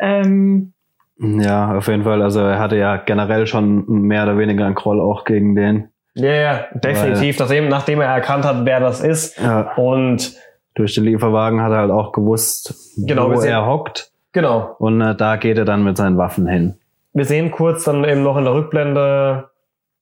[0.00, 0.72] Ähm,
[1.18, 2.22] ja, auf jeden Fall.
[2.22, 5.88] Also er hatte ja generell schon mehr oder weniger einen Groll auch gegen den.
[6.14, 7.38] Ja, ja, definitiv.
[7.38, 9.72] Nachdem, nachdem er erkannt hat, wer das ist Ja.
[9.76, 10.34] und
[10.74, 12.74] Durch den Lieferwagen hat er halt auch gewusst,
[13.04, 14.12] Genau, wo sehen- er hockt.
[14.32, 16.74] genau, Und äh, da geht er dann mit seinen Waffen hin.
[17.14, 19.50] wir sehen kurz dann eben noch in der Rückblende,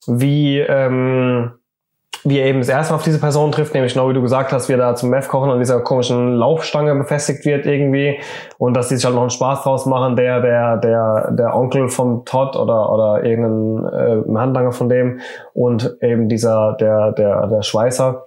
[0.05, 1.51] wie, ähm,
[2.23, 4.51] wie er eben das erste Mal auf diese Person trifft, nämlich genau wie du gesagt
[4.51, 8.19] hast, wie er da zum Meth kochen an dieser komischen Laufstange befestigt wird irgendwie
[8.57, 11.89] und dass die sich halt noch einen Spaß draus machen, der, der, der, der Onkel
[11.89, 15.19] vom Todd oder, oder irgendein äh, Handlanger von dem
[15.53, 18.23] und eben dieser, der, der, der Schweißer,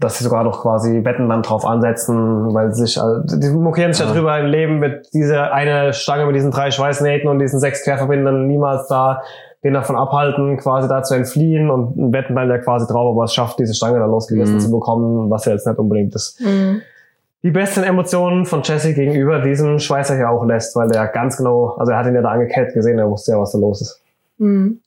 [0.00, 3.92] dass sie sogar noch quasi Wetten dann drauf ansetzen, weil sie sich, also, die mokieren
[3.92, 4.12] sich Ja.
[4.12, 8.46] darüber im Leben mit dieser eine Stange mit diesen drei Schweißnähten und diesen sechs Querverbindern
[8.48, 9.22] niemals da
[9.64, 13.32] den davon abhalten, quasi da zu entfliehen und wetten dann ja quasi drauf, aber es
[13.34, 14.60] schafft, diese Stange dann losgerissen Mhm.
[14.60, 16.40] zu bekommen, was ja jetzt nicht unbedingt ist.
[16.40, 16.80] mh.
[17.42, 21.76] Die besten Emotionen von Jesse gegenüber diesem Schweißer hier auch lässt, weil der ganz genau,
[21.78, 24.02] also er hat ihn ja da angekettet gesehen, er wusste ja, was da los ist.
[24.38, 24.80] Hm.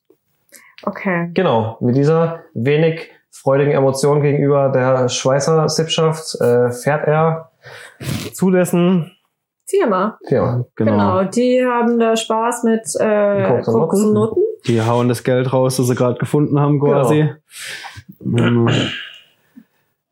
[0.84, 1.30] Okay.
[1.36, 7.52] Genau, mit dieser wenig freudigen Emotion gegenüber der Schweißer Sippschaft äh, fährt er
[8.34, 9.12] zu dessen
[9.68, 10.18] Firma.
[10.30, 10.92] ja, Genau.
[10.92, 11.24] Genau.
[11.26, 14.44] Die haben da Spaß mit äh, Koks und Nutten.
[14.68, 17.30] Die hauen das Geld raus, das sie gerade gefunden haben, quasi.
[18.24, 18.70] Ähm,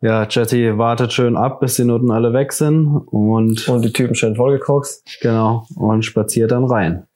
[0.01, 4.13] Ja, Jetty wartet schön ab, bis die Noten alle weg sind und und die Typen
[4.13, 5.19] schön vollgekokst.
[5.21, 7.07] genau und spaziert dann rein.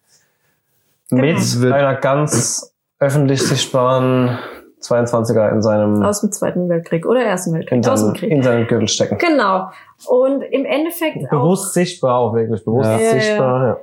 [1.12, 4.38] Mit Wird- einer ganz öffentlich sichtbaren
[4.82, 7.84] 22er in seinem, Aus dem Zweiten Weltkrieg oder Ersten Weltkrieg.
[7.84, 8.32] in aus dem seinem, Krieg.
[8.32, 9.18] in seinem Gürtel stecken.
[9.18, 9.70] Genau.
[10.08, 12.98] Und im Endeffekt auch, Bewusst sichtbar auch wirklich, bewusst ja.
[12.98, 13.68] sichtbar.
[13.68, 13.78] Ja.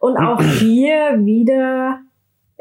[0.00, 2.00] und auch hier wieder,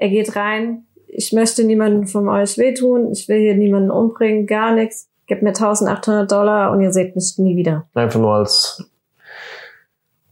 [0.04, 4.74] er geht rein, ich möchte niemanden von euch wehtun, ich will hier niemanden umbringen, gar
[4.74, 7.88] nichts, gebt mir 1800 Dollar und ihr seht mich nie wieder.
[7.94, 8.84] Einfach nur als,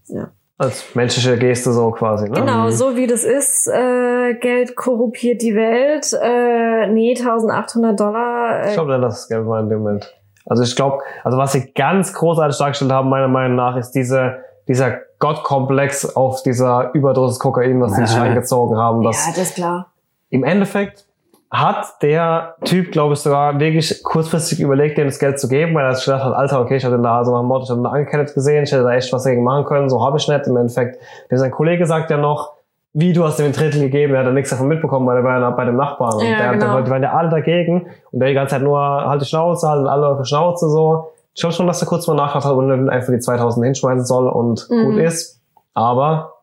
[0.08, 0.32] Ja.
[0.58, 2.26] als menschliche Geste so quasi.
[2.28, 2.42] Ne?
[2.42, 8.72] Genau, so wie das ist, äh, Geld korruptiert die Welt, äh, nee, 1800 Dollar, Ich
[8.72, 10.14] äh, glaube, das Geld war in dem Moment.
[10.48, 14.44] Also ich glaube, also was sie ganz großartig dargestellt haben, meiner Meinung nach, ist diese,
[14.68, 19.02] dieser Gottkomplex auf dieser Überdosis Kokain, was sie sich reingezogen haben.
[19.04, 19.88] Das ja, das ist klar.
[20.30, 21.06] im Endeffekt
[21.52, 25.84] hat der Typ, glaube ich, sogar wirklich kurzfristig überlegt, dem das Geld zu geben, weil
[25.86, 27.82] er sich gedacht hat, Alter, okay, ich hatte da so nach dem Motto, ich hatte
[27.82, 30.48] da angekettet gesehen, ich hätte da echt was dagegen machen können, so habe ich nicht.
[30.48, 30.98] Im Endeffekt,
[31.30, 32.54] sein Kollege sagt ja noch,
[32.94, 35.24] wie du hast ihm ein Drittel gegeben, er hat da nichts davon mitbekommen, weil er
[35.24, 36.16] war ja bei dem Nachbarn.
[36.16, 36.74] Und Ja, der, genau.
[36.76, 39.68] der, die waren ja alle dagegen und der die ganze Zeit nur halt die Schnauze,
[39.70, 41.12] halt alle auf die Schnauze so.
[41.34, 44.06] Ich glaube schon, dass er kurz mal nachgedacht hat, ob er einfach die 2000 hinschmeißen
[44.06, 44.84] soll und Mhm.
[44.86, 45.40] gut ist.
[45.74, 46.34] Aber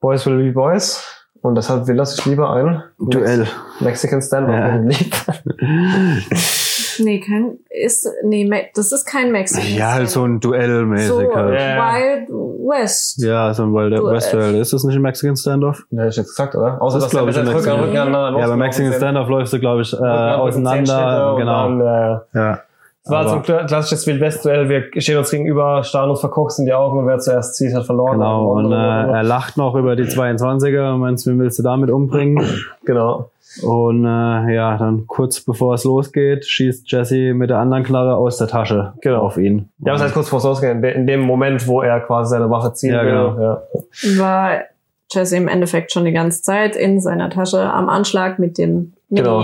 [0.00, 1.04] Boys will be Boys.
[1.42, 3.48] Und deshalb will er sich lieber ein Duell.
[3.80, 4.78] Mexican Standoff Ja.
[6.98, 9.66] Nee, kein, ist, nee, das ist kein Mexican.
[9.74, 11.58] Ja, halt so ein Duell mäßig so halt.
[11.58, 11.94] Ja.
[11.94, 13.22] Wild West.
[13.22, 14.14] Ja, so ein Wild Duell.
[14.14, 14.54] West Duell.
[14.56, 15.84] Ist das nicht ein Mexican Standoff?
[15.90, 16.80] Ja, ich jetzt gesagt, oder?
[16.82, 18.92] Außer Das dass der ich mit Rücken, Mexican- Rücken aneinander Ja, bei Mexican.
[18.92, 21.34] Standoff läufst du, glaube ich, äh, auseinander.
[21.38, 21.66] Genau.
[21.66, 22.60] Und dann, äh, ja.
[23.04, 24.68] Es war so ein kla- klassisches Wildwest-Duell.
[24.68, 27.84] Wir stehen uns gegenüber, starren uns verguckt in die Augen und wer zuerst zieht, hat
[27.84, 28.12] verloren.
[28.18, 31.90] Genau, und äh, er lacht noch über die 22er und meinst, wen willst du damit
[31.90, 32.44] umbringen?
[32.84, 33.30] genau.
[33.62, 38.38] Und äh, ja, dann kurz bevor es losgeht, schießt Jesse mit der anderen Knarre aus
[38.38, 39.20] der Tasche Genau.
[39.20, 39.68] auf ihn.
[39.80, 40.70] Ja, was heißt kurz vor es losgeht?
[40.70, 43.10] In de- In dem Moment, wo er quasi seine Waffe ziehen Ja, will.
[43.10, 43.40] genau.
[43.40, 43.62] Ja.
[44.18, 44.50] War
[45.10, 49.42] Jesse im Endeffekt schon die ganze Zeit in seiner Tasche am Anschlag mit dem Genau.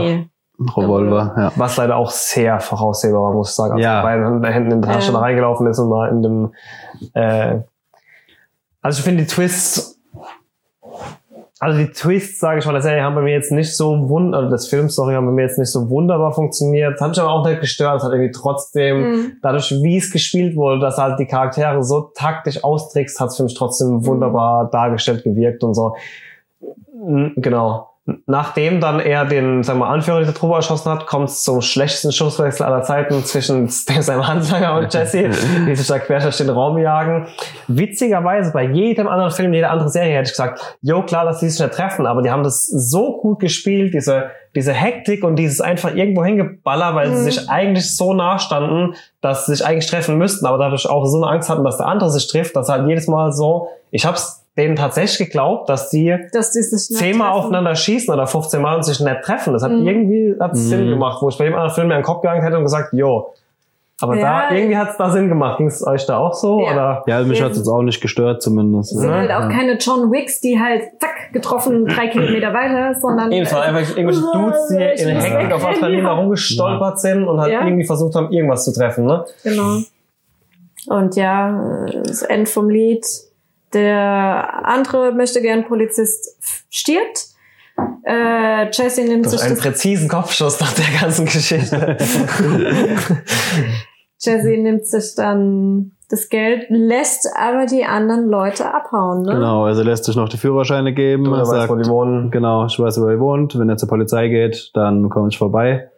[0.60, 1.52] Revolver, ja.
[1.56, 3.74] Was leider auch sehr voraussehbar war, muss ich sagen.
[3.74, 3.98] Als Ja.
[3.98, 5.12] er bei beiden Händen in die Tasche Ja.
[5.14, 6.52] da reingelaufen ist und mal in dem.
[7.14, 7.58] Äh,
[8.82, 9.94] also ich finde die Twists.
[11.60, 14.32] Also die Twists, sage ich mal, der Serie haben bei mir jetzt nicht so wund,
[14.32, 16.94] also des Films, sorry, haben bei mir jetzt nicht so wunderbar funktioniert.
[16.94, 17.96] Das hat mich aber auch nicht gestört.
[17.96, 19.32] Es hat irgendwie trotzdem, Mhm.
[19.42, 23.42] dadurch, wie es gespielt wurde, dass halt die Charaktere so taktisch austrickst, hat es für
[23.42, 25.96] mich trotzdem wunderbar dargestellt gewirkt und so.
[27.36, 27.88] Genau.
[28.26, 31.60] Nachdem dann er den, sagen wir, mal, Anführer dieser Truppe erschossen hat, kommt es zum
[31.60, 35.28] schlechtesten Schusswechsel aller Zeiten zwischen seinem Handlanger und Jesse,
[35.66, 37.26] die sich da quer durch den Raum jagen.
[37.66, 41.48] Witzigerweise, bei jedem anderen Film, jeder andere Serie hätte ich gesagt, jo, klar, dass die
[41.48, 45.60] sich nicht treffen, aber die haben das so gut gespielt, diese, diese Hektik und dieses
[45.60, 47.24] einfach irgendwo hingeballert, weil sie Mhm.
[47.24, 51.22] sich eigentlich so nah standen, dass sie sich eigentlich treffen müssten, aber dadurch auch so
[51.22, 54.44] eine Angst hatten, dass der andere sich trifft, dass halt jedes Mal so, ich hab's
[54.58, 57.40] denen tatsächlich geglaubt, dass die Dass die sich nicht zehnmal treffen.
[57.44, 59.52] aufeinander schießen oder 15 Mal und sich nicht treffen.
[59.54, 59.86] Das hat Mhm.
[59.86, 60.68] irgendwie hat's Mhm.
[60.68, 62.92] Sinn gemacht, wo ich bei dem anderen Film mir einen Kopf gegangen hätte und gesagt,
[62.92, 63.32] jo.
[64.00, 64.48] Aber Ja.
[64.48, 65.58] da irgendwie hat's da Sinn gemacht.
[65.58, 66.60] Ging es euch da auch so?
[66.60, 66.72] Ja.
[66.72, 67.02] Oder?
[67.08, 68.92] Ja, mich hat es jetzt auch nicht gestört zumindest.
[68.92, 69.16] Es sind Ne?
[69.16, 73.96] halt auch keine John Wicks, die halt zack getroffen drei Kilometer weiter, sondern Ebenfalls einfach
[73.96, 76.14] irgendwelche Dudes, die in Hektik auf Adrenalin ja.
[76.14, 77.64] herumgestolpert sind und halt Ja.
[77.64, 79.04] irgendwie versucht haben, irgendwas zu treffen.
[79.04, 79.24] Ne?
[79.42, 79.78] Genau.
[80.86, 83.04] Und ja, äh, das Ende vom Lied.
[83.74, 86.36] Der andere möchte gern Polizist
[86.70, 87.26] stirbt.
[88.04, 91.96] Äh, Jesse nimmt Durch sich einen das, präzisen Kopfschuss nach der ganzen Geschichte.
[94.20, 99.22] Jesse nimmt sich dann das Geld, lässt aber die anderen Leute abhauen.
[99.22, 99.34] Ne?
[99.34, 101.28] Genau, also lässt sich noch die Führerscheine geben.
[101.28, 102.30] Oder Er weiß, sagt, wo die wohnen.
[102.30, 103.58] genau, ich weiß, wo ihr wohnt.
[103.58, 105.90] Wenn er zur Polizei geht, dann komme ich vorbei.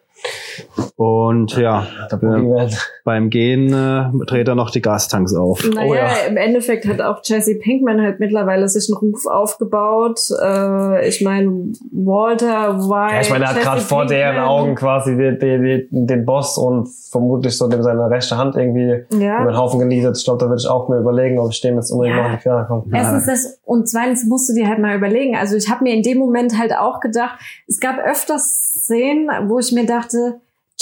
[0.95, 2.69] Und ja, Boogeyman.
[3.03, 5.67] beim Gehen äh, dreht er noch die Gastanks auf.
[5.73, 6.07] Naja, Oh ja.
[6.29, 10.19] im Endeffekt hat auch Jesse Pinkman halt mittlerweile sich einen Ruf aufgebaut.
[10.41, 13.15] Äh, ich meine, Walter White.
[13.15, 14.41] Ja, ich meine, er hat gerade vor deren.
[14.41, 19.05] Augen quasi die, die, die, den Boss und vermutlich so dem seine rechte Hand irgendwie
[19.17, 19.41] Ja.
[19.41, 20.17] über den Haufen genietet.
[20.17, 22.23] Ich glaube, da würde ich auch mir überlegen, ob ich dem jetzt unbedingt Ja.
[22.23, 22.83] noch in die Quere komme.
[22.93, 25.35] Erstens das und zweitens musst du dir halt mal überlegen.
[25.35, 29.59] Also ich habe mir in dem Moment halt auch gedacht, es gab öfters Szenen, wo
[29.59, 30.10] ich mir dachte,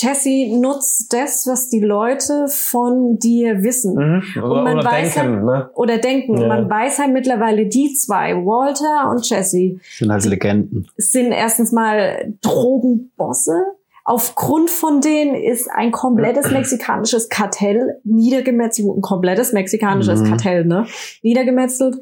[0.02, 3.96] Jesse nutzt das, was die Leute von dir wissen.
[3.96, 4.24] Mhm.
[4.42, 5.70] Oder, Und man oder weiß denken, ne?
[5.76, 6.38] Oder denken.
[6.38, 6.48] Ja.
[6.48, 10.88] Man weiß halt mittlerweile, die zwei, Walter und Jesse, sind halt Legenden.
[10.96, 13.62] sind erstens mal Drogenbosse.
[14.06, 20.26] Aufgrund von denen ist ein komplettes mexikanisches Kartell niedergemetzelt, ein komplettes mexikanisches Mhm.
[20.30, 20.86] Kartell, ne?
[21.24, 21.98] Niedergemetzelt.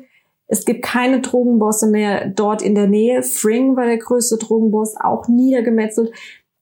[0.49, 3.21] Es gibt keine Drogenbosse mehr dort in der Nähe.
[3.21, 6.11] Fring war der größte Drogenboss, auch niedergemetzelt.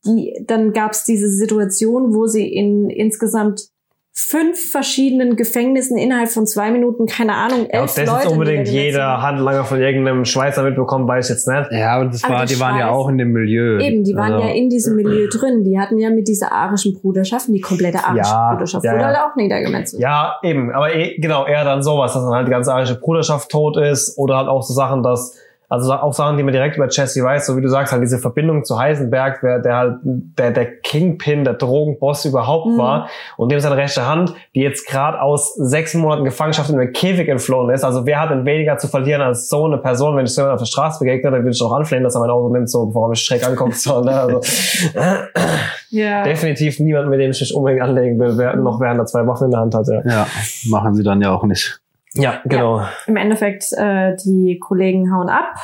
[0.05, 3.69] Die, dann gab es diese Situation, wo sie in insgesamt
[4.17, 8.31] fünf verschiedenen Gefängnissen innerhalb von zwei Minuten, keine Ahnung, Ja, ob elf das Leute jetzt
[8.31, 9.21] unbedingt jeder.
[9.21, 11.67] Handlanger von irgendeinem Schweizer mitbekommen, weiß ich jetzt nicht.
[11.71, 13.77] Ja, aber das Aber war, die die waren ja auch in dem Milieu.
[13.77, 15.65] Eben, die waren Also, ja in diesem Milieu drin.
[15.65, 19.07] Die hatten ja mit dieser arischen Bruderschaft, die komplette arische Ja, Bruderschaft ja, wurde ja.
[19.07, 20.01] halt auch niedergemetzelt.
[20.01, 20.71] Ja, eben.
[20.71, 24.17] Aber eh, genau, eher dann sowas, dass dann halt die ganze arische Bruderschaft tot ist
[24.17, 25.35] oder halt auch so Sachen, dass
[25.69, 28.19] also auch Sachen, die man direkt über Jesse weiß, so wie du sagst, halt diese
[28.19, 32.77] Verbindung zu Heisenberg, der, der halt der, der Kingpin, der Drogenboss überhaupt Mhm.
[32.77, 36.93] war und dem seine rechte Hand, die jetzt gerade aus sechs Monaten Gefangenschaft in den
[36.93, 37.83] Käfig entflohen ist.
[37.83, 40.55] Also wer hat denn weniger zu verlieren als so eine Person, wenn ich so jemand
[40.55, 42.85] auf der Straße begegne, dann würde ich auch anflehen, dass er mein Auto nimmt, so
[42.87, 43.75] bevor er mich schräg anguckt.
[43.75, 44.11] So, ne?
[44.19, 44.41] also,
[45.89, 46.23] Ja.
[46.23, 49.45] definitiv niemand, mit dem ich mich unbedingt anlegen will, wer, noch während er zwei Waffen
[49.45, 49.87] in der Hand hat.
[49.87, 50.27] Ja, Ja,
[50.67, 51.79] machen sie dann ja auch nicht.
[52.15, 52.81] Ja genau.
[53.07, 55.55] Im Endeffekt, äh, die Kollegen hauen ab.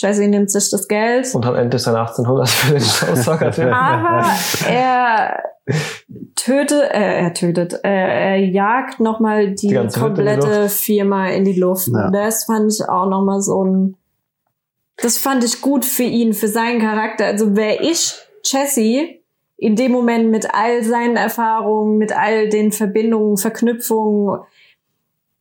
[0.00, 1.34] Jesse nimmt sich das Geld.
[1.34, 3.72] Und hat endlich seine 1800 für den Showstalker.
[3.72, 4.26] Aber
[4.66, 5.42] er
[6.36, 11.44] tötet, äh, er tötet, äh, er jagt nochmal die, Die in die komplette Firma in
[11.44, 11.88] die Luft.
[11.88, 12.10] Ja.
[12.10, 13.96] Das fand ich auch nochmal so ein,
[14.96, 17.26] das fand ich gut für ihn, für seinen Charakter.
[17.26, 19.08] Also wäre ich Jesse
[19.56, 24.40] in dem Moment mit all seinen Erfahrungen, mit all den Verbindungen, Verknüpfungen,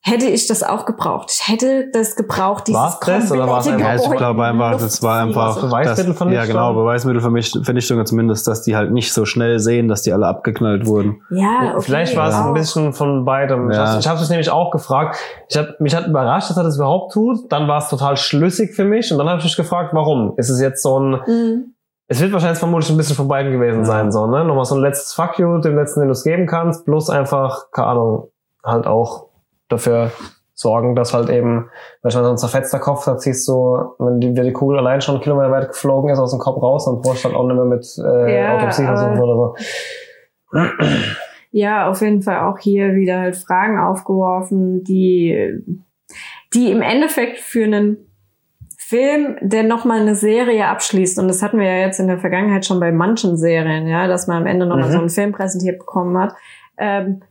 [0.01, 1.29] hätte ich das auch gebraucht.
[1.31, 4.71] Ich hätte das gebraucht, dieses War's das oder war's komplette einfach- Ja, ich glaube einfach,
[4.79, 5.59] das war einfach.
[5.61, 6.29] Beweismittelvernichtung?
[6.31, 10.27] Das, ja, genau, Beweismittelvernichtung zumindest, dass die halt nicht so schnell sehen, dass die alle
[10.27, 11.21] abgeknallt wurden.
[11.29, 13.71] Ja, okay, Vielleicht war es ein bisschen von beidem.
[13.71, 13.99] Ja.
[13.99, 15.17] Ich habe es nämlich auch gefragt.
[15.49, 17.51] Ich hab, mich hat überrascht, dass er das überhaupt tut.
[17.51, 19.11] Dann war es total schlüssig für mich.
[19.11, 20.33] Und dann habe ich mich gefragt, warum?
[20.37, 21.11] Ist es jetzt so ein...
[21.27, 21.73] Mhm.
[22.11, 23.85] Es wird wahrscheinlich vermutlich ein bisschen von beiden gewesen Ja.
[23.85, 24.11] sein.
[24.11, 24.43] So, ne?
[24.43, 26.85] Nochmal so ein letztes Fuck you, dem letzten, den du es geben kannst.
[26.85, 28.29] Plus einfach, keine Ahnung,
[28.63, 29.28] halt auch
[29.69, 30.11] dafür
[30.53, 31.69] sorgen, dass halt eben,
[32.01, 34.99] wenn schon so ein zerfetzter Kopf, da ziehst du, wenn die, wenn die Kugel allein
[34.99, 37.47] schon einen Kilometer weit geflogen ist, aus dem Kopf raus, dann brauchst du halt auch
[37.47, 39.55] nicht mehr mit äh, Ja, Autopsie aber- versuchen oder so.
[41.51, 45.63] Ja, auf jeden Fall auch hier wieder halt Fragen aufgeworfen, die,
[46.53, 47.97] die im Endeffekt für einen
[48.77, 52.65] Film, der nochmal eine Serie abschließt, und das hatten wir ja jetzt in der Vergangenheit
[52.65, 54.91] schon bei manchen Serien, ja, dass man am Ende nochmal Mhm.
[54.93, 56.33] so einen Film präsentiert bekommen hat,
[56.77, 57.21] ähm,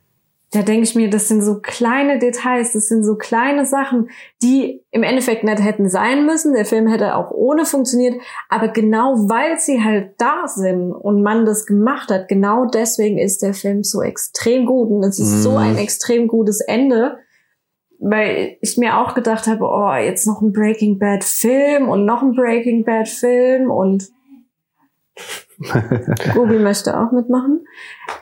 [0.51, 4.09] da denke ich mir, das sind so kleine Details, das sind so kleine Sachen,
[4.42, 6.55] die im Endeffekt nicht hätten sein müssen.
[6.55, 8.14] Der Film hätte auch ohne funktioniert,
[8.49, 13.42] aber genau weil sie halt da sind und man das gemacht hat, genau deswegen ist
[13.42, 15.57] der Film so extrem gut und es ist so Mhm.
[15.59, 17.18] ein extrem gutes Ende,
[17.99, 22.22] weil ich mir auch gedacht habe, oh, jetzt noch ein Breaking Bad Film und noch
[22.22, 24.09] ein Breaking Bad Film und
[26.34, 27.66] Google möchte auch mitmachen.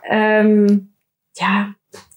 [0.09, 0.93] Ähm,
[1.37, 1.74] ja,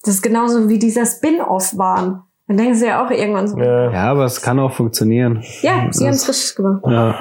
[0.10, 2.24] das ist genauso wie dieser Spin-off waren.
[2.48, 3.92] Dann denken sie ja auch irgendwann so, Ja.
[3.92, 5.44] Ja, aber es kann auch funktionieren.
[5.62, 6.82] ja, sie haben es richtig gemacht.
[6.88, 7.16] Ja.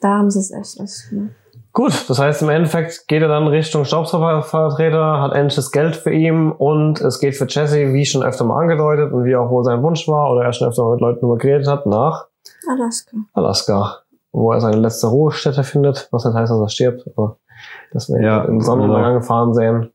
[0.00, 1.30] Da haben sie es echt richtig gemacht.
[1.72, 6.12] Gut, das heißt im Endeffekt geht er dann Richtung Staubsaugervertreter, hat endlich das Geld für
[6.12, 9.62] ihn und es geht für Jesse, wie schon öfter mal angedeutet und wie auch wohl
[9.62, 12.26] sein Wunsch war oder er schon öfter mal mit Leuten darüber geredet hat, nach
[12.68, 13.16] Alaska.
[13.34, 13.96] Alaska,
[14.32, 17.36] wo er seine letzte Ruhestätte findet, was nicht heißt, dass er stirbt, aber
[17.92, 19.16] das wir Ja, im Sonnenuntergang genau.
[19.16, 19.90] angefahren sehen.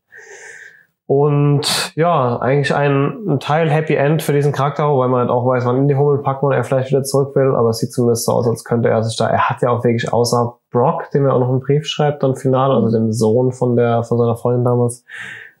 [1.10, 5.44] Und ja, eigentlich ein, ein Teil Happy End für diesen Charakter, wobei man halt auch
[5.44, 7.92] weiß, wann in die Hummel packt und er vielleicht wieder zurück will, aber es sieht
[7.92, 11.10] zumindest so aus, als könnte er sich da, er hat ja auch wirklich außer Brock,
[11.10, 14.18] dem er auch noch einen Brief schreibt, dann final, also dem Sohn von der, von
[14.18, 15.04] seiner Freundin damals,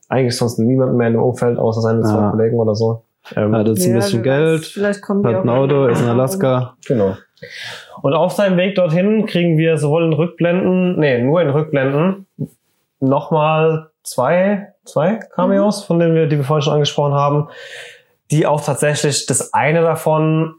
[0.08, 2.30] eigentlich sonst niemand mehr in dem Umfeld, außer seine zwei Ja.
[2.30, 3.02] Kollegen oder so.
[3.34, 6.76] Ähm, Hat jetzt ein bisschen Geld, Vielleicht kommen hat ein Auto, ist in Alaska.
[6.86, 7.16] Genau.
[8.02, 12.28] Und auf seinem Weg dorthin kriegen wir sowohl in Rückblenden, nee, nur in Rückblenden,
[13.00, 17.48] nochmal zwei, zwei Cameos, von denen wir, die wir vorhin schon angesprochen haben,
[18.30, 20.54] die auch tatsächlich das eine davon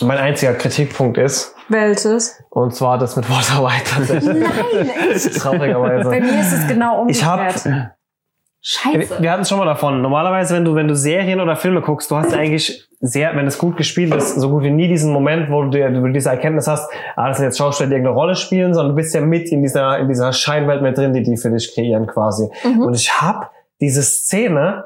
[0.00, 1.54] mein einziger Kritikpunkt ist.
[1.68, 2.38] Welches?
[2.50, 4.38] Und zwar das mit Walter White tatsächlich.
[4.38, 5.32] Nein, echt.
[5.34, 6.08] Bei Traurigerweise.
[6.10, 7.64] mir ist es genau Ich umgekehrt.
[7.66, 7.90] hab,
[8.60, 9.22] Scheiße.
[9.22, 10.02] wir hatten es schon mal davon.
[10.02, 13.58] Normalerweise, wenn du, wenn du Serien oder Filme guckst, du hast eigentlich sehr, wenn es
[13.58, 16.66] gut gespielt ist, so gut wie nie diesen Moment, wo du, dir- du diese Erkenntnis
[16.66, 19.50] hast, ah, das sind jetzt Schauspieler, die irgendeine Rolle spielen, sondern du bist ja mit
[19.52, 22.48] in dieser, in dieser Scheinwelt mit drin, die die für dich kreieren quasi.
[22.64, 22.80] Mhm.
[22.82, 24.84] Und ich hab diese Szene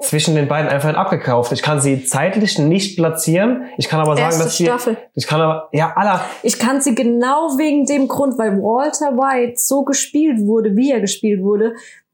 [0.00, 1.50] zwischen den beiden einfach abgekauft.
[1.52, 3.62] Ich kann sie zeitlich nicht platzieren.
[3.78, 4.96] Ich kann aber sagen, Erste dass sie, Staffel.
[5.14, 9.54] ich kann aber, ja, aller, Ich kann sie genau wegen dem Grund, weil Walter White
[9.56, 11.72] so gespielt wurde, wie er gespielt wurde,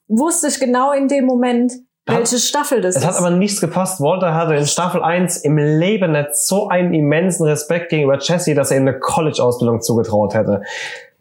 [0.09, 1.73] wusste ich genau in dem Moment,
[2.09, 3.09] Hat- welche Staffel das Es ist.
[3.09, 4.01] hat aber nichts gepasst.
[4.01, 8.71] Walter hatte in Staffel 1 im Leben nicht so einen immensen Respekt gegenüber Jesse, dass
[8.71, 10.63] er ihm eine College-Ausbildung zugetraut hätte.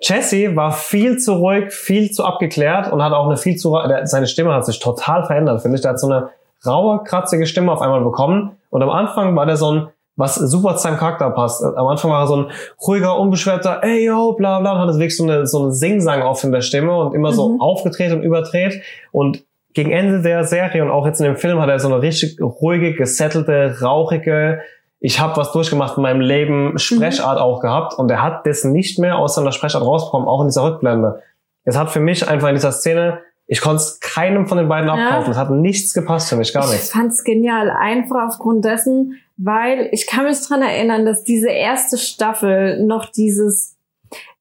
[0.01, 4.27] Jesse war viel zu ruhig, viel zu abgeklärt und hat auch eine viel zu, seine
[4.27, 5.81] Stimme hat sich total verändert, finde ich.
[5.81, 6.29] Der hat so eine
[6.65, 8.57] raue, kratzige Stimme auf einmal bekommen.
[8.69, 11.63] Und am Anfang war der so ein, was super zu seinem Charakter passt.
[11.63, 12.51] Am Anfang war er so ein
[12.85, 16.43] ruhiger, unbeschwerter, ey yo, bla bla, und hatte wirklich so eine, so eine Singsang auf
[16.43, 17.61] in der Stimme und immer so Mhm.
[17.61, 18.81] aufgedreht und überdreht.
[19.13, 22.01] Und gegen Ende der Serie und auch jetzt in dem Film hat er so eine
[22.01, 24.61] richtig ruhige, gesettelte, rauchige,
[24.99, 28.99] ich habe was durchgemacht in meinem Leben, Sprechart auch gehabt und er hat das nicht
[28.99, 31.21] mehr aus seiner Sprechart rausbekommen, auch in dieser Rückblende.
[31.65, 34.87] Es hat für mich einfach in dieser Szene, ich konnte es keinem von den beiden
[34.87, 34.93] Ja.
[34.95, 35.31] abkaufen.
[35.31, 36.91] Es hat nichts gepasst für mich, gar Ich nichts.
[36.91, 42.85] fand's genial, einfach aufgrund dessen, weil ich kann mich dran erinnern, dass diese erste Staffel
[42.85, 43.75] noch dieses,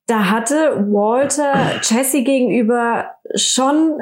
[0.06, 3.98] da hatte Walter Jesse gegenüber schon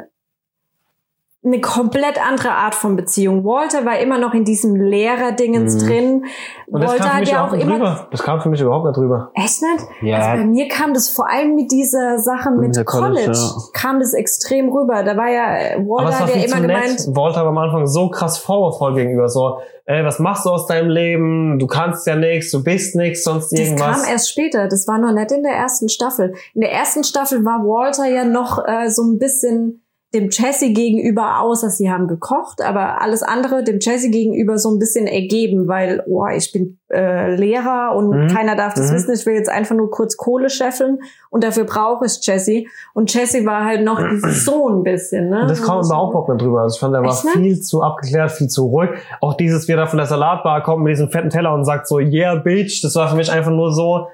[1.43, 3.43] eine komplett andere Art von Beziehung.
[3.43, 5.87] Walter war immer noch in diesem Lehrer-Dingens Mhm.
[5.87, 6.25] drin.
[6.67, 7.73] Und das Walter kam für hat mich ja überhaupt auch immer.
[7.73, 8.07] drüber.
[8.11, 9.31] Das kam für mich überhaupt nicht drüber.
[9.33, 9.85] Echt nicht?
[10.03, 10.17] Ja.
[10.17, 13.61] Also bei mir kam das vor allem mit dieser Sache mit der College, College, ja.
[13.73, 15.01] kam das extrem rüber.
[15.03, 16.83] Da war ja äh, Walter war hat ja immer nett.
[16.83, 19.27] gemeint, Walter war am Anfang so krass vorwurfsvoll gegenüber.
[19.27, 21.57] So, ey, was machst du aus deinem Leben?
[21.57, 24.03] Du kannst ja nichts, du bist nichts, sonst Das irgendwas.
[24.03, 24.67] kam erst später.
[24.67, 26.35] Das war noch nicht in der ersten Staffel.
[26.53, 29.80] In der ersten Staffel war Walter ja noch äh, so ein bisschen
[30.13, 34.77] dem Jesse gegenüber, außer sie haben gekocht, aber alles andere dem Jesse gegenüber so ein
[34.77, 38.27] bisschen ergeben, weil, oh, ich bin äh, Lehrer und Mhm.
[38.27, 38.95] keiner darf das Mhm.
[38.95, 40.99] wissen, ich will jetzt einfach nur kurz Kohle scheffeln
[41.29, 42.65] und dafür brauche ich Jesse.
[42.93, 43.97] Und Jesse war halt noch
[44.29, 45.43] so ein bisschen, ne?
[45.43, 46.61] Und das kommt Also überhaupt nicht drüber.
[46.63, 47.31] Also ich fand, der war Echt, ne?
[47.31, 48.89] viel zu abgeklärt, viel zu ruhig.
[49.21, 51.87] Auch dieses, wie er da von der Salatbar kommt mit diesem fetten Teller und sagt
[51.87, 54.07] so, yeah, bitch, das war für mich einfach nur so,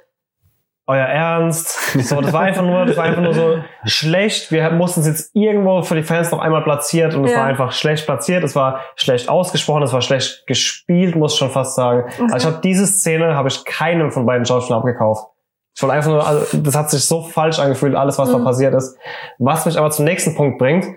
[0.88, 1.78] euer Ernst.
[2.08, 4.52] So, das war einfach nur, das war einfach nur so schlecht.
[4.52, 7.40] Wir mussten es jetzt irgendwo für die Fans noch einmal platziert und es Ja.
[7.40, 8.44] war einfach schlecht platziert.
[8.44, 12.04] Es war schlecht ausgesprochen, es war schlecht gespielt, muss ich schon fast sagen.
[12.18, 12.30] Okay.
[12.32, 15.28] Also ich habe diese Szene, habe ich keinem von beiden Schauspielern abgekauft.
[15.76, 18.46] Ich wollte einfach nur, also das hat sich so falsch angefühlt, alles, was da Mhm.
[18.46, 18.98] passiert ist.
[19.38, 20.88] Was mich aber zum nächsten Punkt bringt,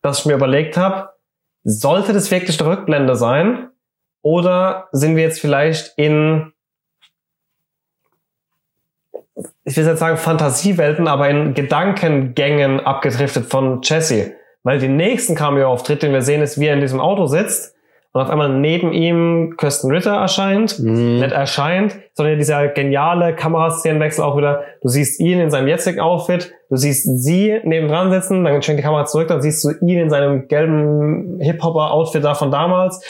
[0.00, 1.10] dass ich mir überlegt habe,
[1.64, 3.68] sollte das wirklich eine Rückblende sein?
[4.22, 6.52] Oder sind wir jetzt vielleicht in,
[9.64, 14.32] ich will jetzt sagen Fantasiewelten, aber in Gedankengängen abgedriftet von Jesse?
[14.62, 17.74] Weil die nächsten Cameo-Auftritt, den wir sehen, ist, wie er in diesem Auto sitzt
[18.12, 21.20] und auf einmal neben ihm Kirsten Ritter erscheint Mhm.
[21.20, 24.64] nicht erscheint, sondern dieser geniale Kameraszenenwechsel auch wieder.
[24.82, 28.84] Du siehst ihn in seinem jetzigen Outfit, du siehst sie nebendran sitzen, dann schwenkt die
[28.84, 33.02] Kamera zurück, dann siehst du ihn in seinem gelben Hip-Hopper-Outfit da von damals.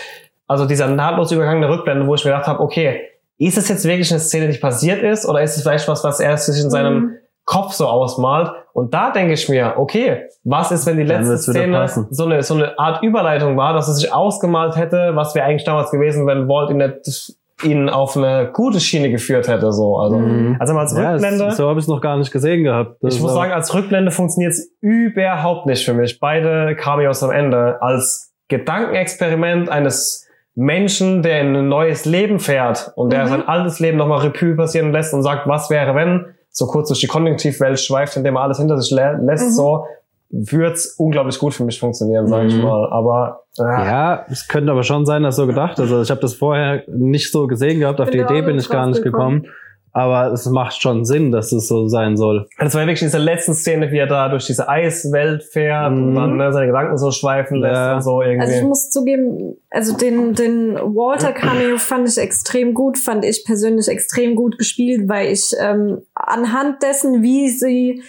[0.46, 3.01] Also dieser nahtlos übergangene Rückblende, wo ich mir gedacht habe, okay,
[3.41, 6.20] ist es jetzt wirklich eine Szene, die passiert ist, oder ist es vielleicht was, was
[6.20, 7.11] er sich in seinem Mhm.
[7.47, 8.51] Kopf so ausmalt?
[8.72, 12.55] Und da denke ich mir, okay, was ist, wenn die letzte Szene so eine, so
[12.55, 16.47] eine Art Überleitung war, dass er sich ausgemalt hätte, was wäre eigentlich damals gewesen, wenn
[16.49, 19.99] Walt ihn nicht ihn auf eine gute Schiene geführt hätte, so.
[19.99, 20.57] Also, Mhm.
[20.59, 21.45] also mal als Ja, Rückblende.
[21.49, 22.97] es, so habe ich es noch gar nicht gesehen gehabt.
[23.03, 26.18] Das ich muss sagen, als Rückblende funktioniert es überhaupt nicht für mich.
[26.20, 27.76] Beide Cameos am Ende.
[27.82, 30.26] Als Gedankenexperiment eines
[30.61, 33.28] Menschen, der in ein neues Leben fährt und der Mhm.
[33.28, 37.00] sein altes Leben nochmal Revue passieren lässt und sagt, was wäre, wenn, so kurz durch
[37.00, 39.52] die Konjunktivwelt schweift, indem er alles hinter sich lä lässt, Mhm.
[39.52, 39.84] so,
[40.28, 42.62] wird's unglaublich gut für mich funktionieren, sage ich Mhm.
[42.62, 42.88] mal.
[42.92, 45.80] Aber äh, Ja, es könnte aber schon sein, dass so gedacht.
[45.80, 48.00] Also ich habe das vorher nicht so gesehen gehabt.
[48.00, 49.42] Auf Bin die Idee bin ich gar nicht gekommen.
[49.42, 49.54] gekommen.
[49.93, 52.47] Aber es macht schon Sinn, dass es so sein soll.
[52.59, 56.14] das war wirklich diese letzten Szene, wie er da durch diese Eiswelt fährt und Mhm.
[56.14, 57.95] dann ne, seine Gedanken so schweifen lässt Ja.
[57.97, 58.41] und so irgendwie.
[58.47, 63.45] Also ich muss zugeben, also den, den Walter Cameo fand ich extrem gut, fand ich
[63.45, 68.03] persönlich extrem gut gespielt, weil ich ähm, anhand dessen, wie sie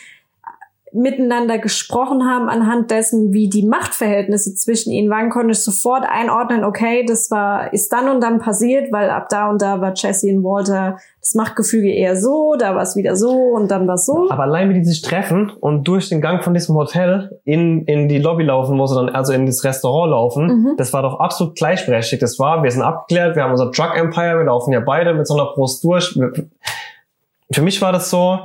[0.93, 6.63] miteinander gesprochen haben, anhand dessen, wie die Machtverhältnisse zwischen ihnen waren, konnte ich sofort einordnen,
[6.63, 10.27] okay, das war, ist dann und dann passiert, weil ab da und da war Jesse
[10.35, 14.05] und Walter das Machtgefüge eher so, da war es wieder so und dann war es
[14.05, 14.29] so.
[14.29, 18.09] Aber allein wie die sich treffen und durch den Gang von diesem Hotel in, in
[18.09, 20.73] die Lobby laufen, sie dann also in das Restaurant laufen, Mhm.
[20.77, 22.21] das war doch absolut gleichberechtigt.
[22.21, 25.27] Das war, wir sind abgeklärt, wir haben unser Drug Empire, wir laufen ja beide mit
[25.27, 26.19] so einer Brust durch.
[27.53, 28.39] Für mich war das so,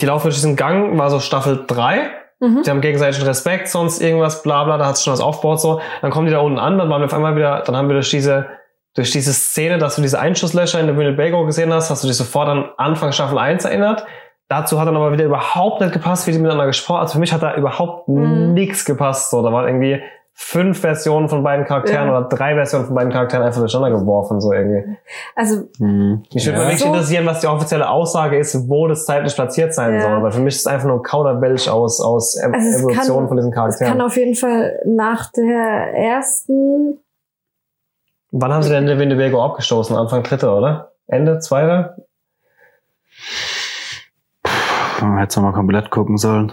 [0.00, 2.10] die laufen durch diesen Gang, war so Staffel 3.
[2.40, 2.62] Mhm.
[2.62, 5.80] Die haben gegenseitigen Respekt, sonst irgendwas, bla bla, da hat sich schon was aufgebaut so.
[6.00, 7.94] Dann kommen die da unten an, dann waren wir auf einmal wieder, dann haben wir
[7.94, 8.46] durch diese,
[8.94, 12.16] durch diese Szene, dass du diese Einschusslöcher in der Winnebago gesehen hast, hast du dich
[12.16, 14.04] sofort an Anfang Staffel 1 erinnert.
[14.48, 17.02] Dazu hat dann aber wieder überhaupt nicht gepasst, wie die miteinander gesprochen haben.
[17.02, 18.54] Also für mich hat da überhaupt Mhm.
[18.54, 19.30] nichts gepasst.
[19.30, 20.02] So, da waren irgendwie
[20.42, 22.18] fünf Versionen von beiden Charakteren Ja.
[22.18, 24.96] oder drei Versionen von beiden Charakteren einfach durcheinander geworfen, so irgendwie.
[25.36, 26.22] Also Mhm.
[26.32, 26.64] Mich würde Ja.
[26.64, 30.00] mal wirklich So- interessieren, was die offizielle Aussage ist, wo das zeitlich platziert sein Ja.
[30.00, 30.22] soll.
[30.22, 33.28] Weil für mich ist es einfach nur ein Kauderwelsch aus, aus Ev Also Evolution kann-
[33.28, 34.00] von diesen es kann Charakteren.
[34.00, 36.98] auf jeden Fall nach der ersten
[38.32, 39.94] Wann haben sie denn der Winnebago abgestoßen?
[39.96, 40.92] Anfang dritte, oder?
[41.08, 41.96] Ende zweite?
[45.00, 46.52] Man hätte es mal komplett gucken sollen.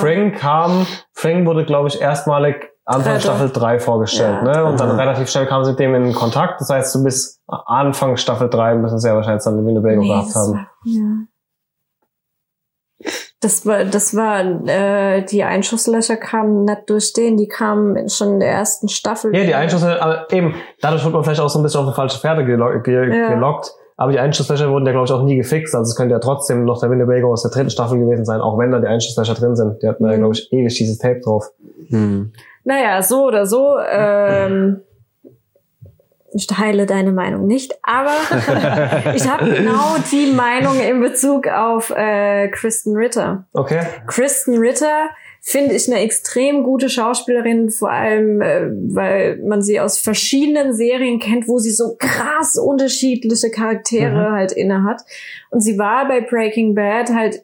[0.00, 3.20] Frank kam, Frank wurde, glaube ich, erstmalig Anfang Dritte.
[3.20, 4.62] Staffel 3 vorgestellt, Ja.
[4.62, 4.64] ne?
[4.64, 4.98] Und dann Mhm.
[4.98, 6.60] relativ schnell kamen sie mit dem in Kontakt.
[6.60, 10.08] Das heißt, du bis Anfang Staffel 3 müssen sie ja wahrscheinlich dann den Winnebago Nee,
[10.08, 10.52] gehabt haben.
[10.54, 11.04] war- ja.
[13.40, 18.40] Das war, das war, äh, die Einschusslöcher kamen nicht durch den, die kamen schon in
[18.40, 19.34] der ersten Staffel.
[19.36, 21.94] Ja, die Einschusslöcher, aber eben, dadurch wurde man vielleicht auch so ein bisschen auf eine
[21.94, 23.28] falsche Pferde gelo ge Ja.
[23.34, 23.70] gelockt.
[23.96, 25.74] Aber die Einschusslöcher wurden ja, glaube ich, auch nie gefixt.
[25.74, 28.56] Also es könnte ja trotzdem noch der Winnebago aus der dritten Staffel gewesen sein, auch
[28.58, 29.82] wenn da die Einschusslöcher drin sind.
[29.82, 30.18] Die hatten ja, Mhm.
[30.20, 31.50] glaube ich, ewig dieses Tape drauf.
[31.90, 32.32] Mhm.
[32.68, 34.82] Naja, so oder so, ähm,
[36.34, 38.12] ich teile deine Meinung nicht, aber
[39.14, 43.46] ich habe genau die Meinung in Bezug auf äh, Kristen Ritter.
[43.54, 43.80] Okay.
[44.06, 45.08] Kristen Ritter
[45.40, 51.20] finde ich eine extrem gute Schauspielerin, vor allem, äh, weil man sie aus verschiedenen Serien
[51.20, 54.32] kennt, wo sie so krass unterschiedliche Charaktere Mhm.
[54.34, 55.00] halt inne hat.
[55.48, 57.42] Und sie war bei Breaking Bad halt,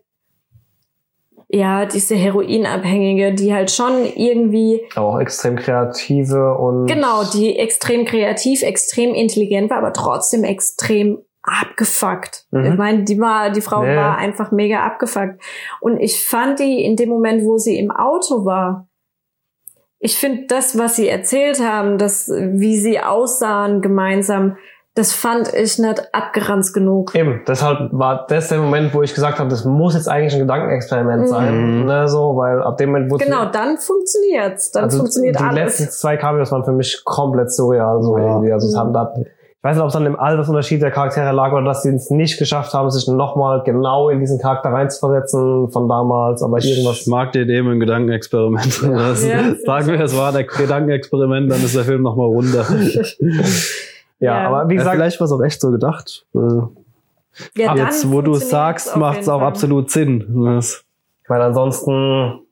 [1.55, 6.86] ja, diese Heroinabhängige, die halt schon irgendwie, Aber auch extrem kreative und.
[6.86, 12.46] genau, die extrem kreativ, extrem intelligent war, aber trotzdem extrem abgefuckt.
[12.50, 12.64] Mhm.
[12.64, 13.96] Ich meine, die war, die Frau Ja.
[13.96, 15.40] war einfach mega abgefuckt.
[15.80, 18.88] Und ich fand die in dem Moment, wo sie im Auto war,
[19.98, 24.57] ich finde das, was sie erzählt haben, das, wie sie aussahen gemeinsam,
[24.97, 27.14] das fand ich nicht abgeranzt genug.
[27.16, 30.40] Eben, deshalb war das der Moment, wo ich gesagt habe, das muss jetzt eigentlich ein
[30.40, 31.26] Gedankenexperiment Mhm.
[31.26, 34.70] sein, ne, so, weil ab dem Moment, wo Genau, dann funktioniert's.
[34.70, 35.78] Dann also funktioniert die alles.
[35.80, 38.24] letzten zwei Cameos waren für mich komplett surreal, so Ja.
[38.24, 38.53] irgendwie.
[38.53, 38.78] Also es Mhm.
[38.78, 39.26] haben da, ich
[39.62, 42.38] weiß nicht, ob es an dem Altersunterschied der Charaktere lag oder dass sie es nicht
[42.38, 47.07] geschafft haben, sich nochmal genau in diesen Charakter reinzuversetzen von damals, aber Ich irgendwas.
[47.09, 48.80] mag die Idee mit dem Gedankenexperiment.
[48.92, 49.38] Das, Ja.
[49.64, 52.64] Sagen wir, es war der Gedankenexperiment, dann ist der Film nochmal runter.
[54.20, 54.48] Ja, Ja.
[54.48, 56.26] aber wie Ja, gesagt, vielleicht war es auch echt so gedacht.
[56.34, 56.38] Äh,
[57.56, 60.44] Ja, Jetzt, wo du es sagst, macht es auch absolut Sinn.
[60.54, 60.84] Das,
[61.26, 62.43] weil ansonsten Mich würd-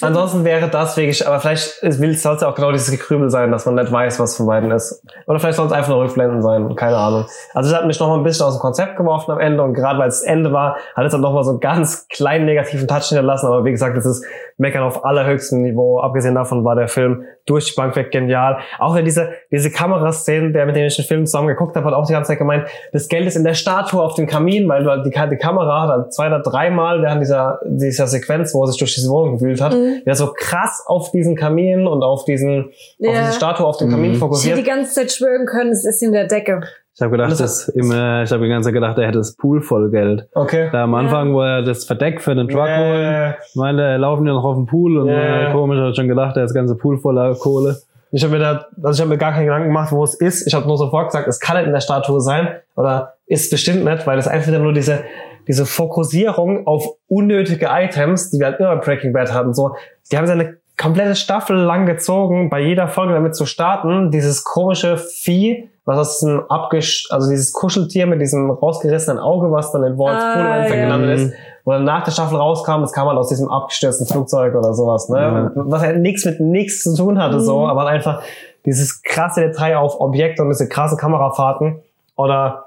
[0.00, 3.66] Ansonsten wäre das wirklich, aber vielleicht soll es ja auch genau dieses Gekrümel sein, dass
[3.66, 5.02] man nicht weiß, was von beiden ist.
[5.26, 7.26] Oder vielleicht soll es einfach nur Rückblenden sein, keine Ahnung.
[7.52, 9.74] Also es hat mich noch mal ein bisschen aus dem Konzept geworfen am Ende und
[9.74, 12.88] gerade weil es Ende war, hat es dann noch mal so einen ganz kleinen negativen
[12.88, 14.24] Touch hinterlassen, aber wie gesagt, es ist
[14.58, 16.00] Meckern auf allerhöchstem Niveau.
[16.00, 18.58] Abgesehen davon war der Film durch die Bank weg genial.
[18.78, 21.94] Auch wenn diese, diese Kameraszenen, der mit denen ich den Film zusammen geguckt habe, hat
[21.94, 24.84] auch die ganze Zeit gemeint, das Geld ist in der Statue auf dem Kamin, weil
[24.84, 28.64] du halt die, die Kamera hat halt zwei oder dreimal während dieser, dieser Sequenz, wo
[28.64, 30.02] er sich durch diese Wohnung gewühlt hat, Mhm.
[30.04, 33.10] ja so krass auf diesen Kamin und auf diesen, auf Ja.
[33.22, 34.06] diese Statue auf dem Kamin Mhm.
[34.08, 34.58] Ich hätte fokussiert.
[34.58, 36.60] die ganze Zeit schwören können, es ist in der Decke.
[36.94, 39.18] ich habe gedacht, Das das im, äh, ich habe die ganze Zeit gedacht, er hätte
[39.18, 40.26] das Pool voll Geld.
[40.34, 40.68] Okay.
[40.72, 44.26] Da am Anfang, wo er das Verdeck für den Truck holt, Äh, meinte, er laufen
[44.26, 45.50] ja noch auf dem Pool und Ja.
[45.50, 47.76] äh, komisch, hat schon gedacht, er ist das ganze Pool voller Kohle.
[48.12, 50.46] ich habe mir da, also ich habe mir gar keinen Gedanken gemacht, wo es ist.
[50.46, 53.84] Ich habe nur sofort gesagt, es kann nicht in der Statue sein oder ist bestimmt
[53.84, 55.00] nicht, weil es einfach nur diese
[55.48, 59.76] diese Fokussierung auf unnötige Items, die wir halt immer bei Breaking Bad hatten, so,
[60.10, 64.44] die haben sie eine komplette Staffel lang gezogen, bei jeder Folge damit zu starten, dieses
[64.44, 69.84] komische Vieh, was aus diesem abgesch, also dieses Kuscheltier mit diesem rausgerissenen Auge, was dann
[69.84, 70.84] in Walls Ah, Pool ja.
[70.84, 71.34] gelandet ist,
[71.64, 75.08] wo dann nach der Staffel rauskam, das kam halt aus diesem abgestürzten Flugzeug oder sowas,
[75.08, 75.18] ne?
[75.18, 75.50] Ja.
[75.54, 77.66] Was halt nichts mit nichts zu tun hatte, so, Mhm.
[77.70, 78.20] aber einfach
[78.66, 81.78] dieses krasse Detail auf Objekte und diese krasse Kamerafahrten
[82.16, 82.65] oder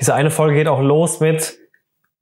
[0.00, 1.56] diese eine Folge geht auch los mit,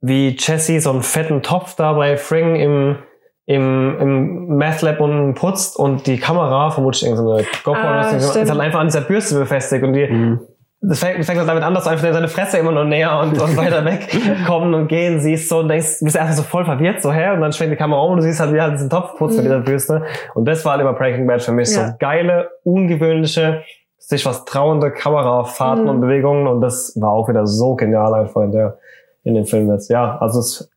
[0.01, 2.97] wie Jesse so einen fetten Topf da bei Fring im,
[3.45, 8.15] im, im Math Lab unten putzt und die Kamera, vermutlich irgendeine GoPro, Ah, oder so,
[8.17, 8.49] ist stimmt.
[8.49, 10.39] halt einfach an dieser Bürste befestigt und die, Mhm.
[10.81, 13.17] das fängt, das fängt halt damit an, dass du einfach seine Fresse immer noch näher
[13.19, 14.07] und, und weiter weg
[14.45, 17.33] kommen und gehen siehst so und denkst, du bist einfach so voll verwirrt, so her
[17.33, 19.17] und dann schwenkt die Kamera um und du siehst halt, wie er halt diesen Topf
[19.17, 19.49] putzt mit Mhm.
[19.49, 20.03] dieser Bürste
[20.35, 21.87] und das war halt immer Breaking Bad für mich, Ja.
[21.89, 23.63] so geile, ungewöhnliche,
[24.05, 25.89] sich was trauende Kamerafahrten Mhm.
[25.89, 28.77] und Bewegungen und das war auch wieder so genial einfach in der,
[29.23, 29.89] in dem Film jetzt.
[29.89, 30.69] Ja, also es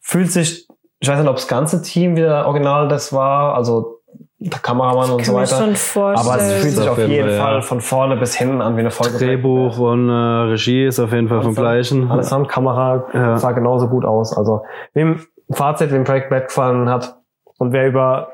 [0.00, 0.68] fühlt sich,
[1.00, 3.98] ich weiß nicht, ob das ganze Team wieder original das war, also
[4.38, 5.56] der Kameramann und so weiter.
[5.58, 6.32] schon vorstellen.
[6.32, 7.60] Aber es fühlt sich Auf jeden jeden Fall, Fall ja.
[7.62, 9.18] von vorne bis hinten an wie eine Folge.
[9.18, 12.10] Drehbuch und äh, Regie ist auf jeden Fall vom gleichen.
[12.10, 13.36] Allesamt Kamera Ja.
[13.36, 14.36] sah genauso gut aus.
[14.36, 14.62] Also
[14.94, 15.20] wem
[15.52, 17.16] Fazit, wem Breaking Bad gefallen hat
[17.58, 18.28] und wer über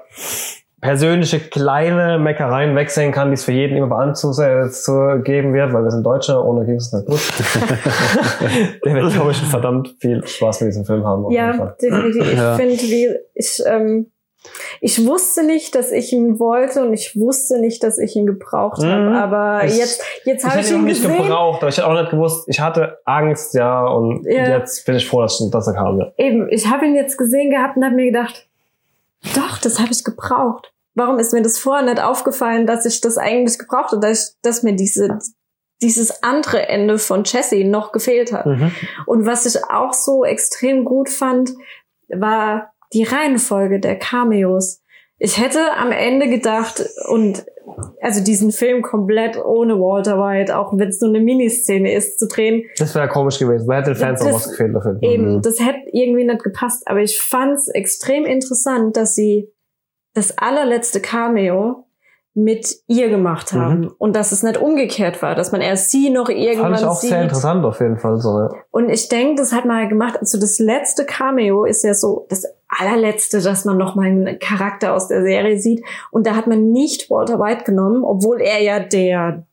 [0.81, 6.05] persönliche kleine Meckereien wegsehen kann, die es für jeden immer anzugeben wird, weil wir sind
[6.05, 7.20] Deutsche, ohne ging es nicht gut.
[8.85, 11.31] Der wird, glaube ich, verdammt viel Spaß mit diesem Film haben.
[11.31, 12.22] Ja, definitiv.
[12.33, 12.55] Ich Ja.
[12.57, 14.11] finde, wie ich, ähm,
[14.81, 18.81] ich wusste nicht, dass ich ihn wollte und ich wusste nicht, dass ich ihn gebraucht
[18.81, 18.87] Mhm.
[19.14, 19.18] habe.
[19.18, 21.16] Aber Ich- jetzt, jetzt Ich habe ich, hätte ihn ihn nicht gesehen.
[21.22, 24.59] gebraucht, aber ich hätte auch nicht gewusst, ich hatte Angst, ja, und Ja.
[24.59, 26.07] jetzt bin ich froh, dass, dass er kam, ja.
[26.16, 28.47] Eben, ich habe ihn jetzt gesehen gehabt und habe mir gedacht,
[29.34, 30.72] doch, das habe ich gebraucht.
[30.94, 34.34] Warum ist mir das vorher nicht aufgefallen, dass ich das eigentlich gebraucht habe, dass, ich,
[34.42, 35.18] dass mir diese,
[35.80, 38.46] dieses andere Ende von Jesse noch gefehlt hat.
[38.46, 38.72] Mhm.
[39.06, 41.50] Und was ich auch so extrem gut fand,
[42.08, 44.82] war die Reihenfolge der Cameos.
[45.20, 47.44] Ich hätte am Ende gedacht, und
[48.00, 52.28] also diesen Film komplett ohne Walter White, auch wenn es nur eine Miniszene ist, zu
[52.28, 53.66] drehen, Das wäre komisch gewesen.
[53.68, 54.98] Da hätte den Fans Das- noch was gefehlt dafür.
[55.02, 55.42] Eben, Mhm.
[55.42, 59.52] das hätte irgendwie nicht gepasst, aber ich fand's extrem interessant, dass sie
[60.14, 61.84] das allerletzte Cameo
[62.34, 66.28] mit ihr gemacht haben und dass es nicht umgekehrt war, dass man erst sie noch
[66.28, 66.74] irgendwann Mhm.
[66.76, 67.10] Fand ich auch sieht.
[67.10, 68.16] sehr interessant auf jeden Fall.
[68.18, 68.50] So, ja.
[68.70, 70.16] Und ich denke, das hat man gemacht.
[70.20, 74.94] Also das letzte Cameo ist ja so das allerletzte, dass man noch mal einen Charakter
[74.94, 75.84] aus der Serie sieht.
[76.10, 79.46] Und da hat man nicht Walter White genommen, obwohl er ja der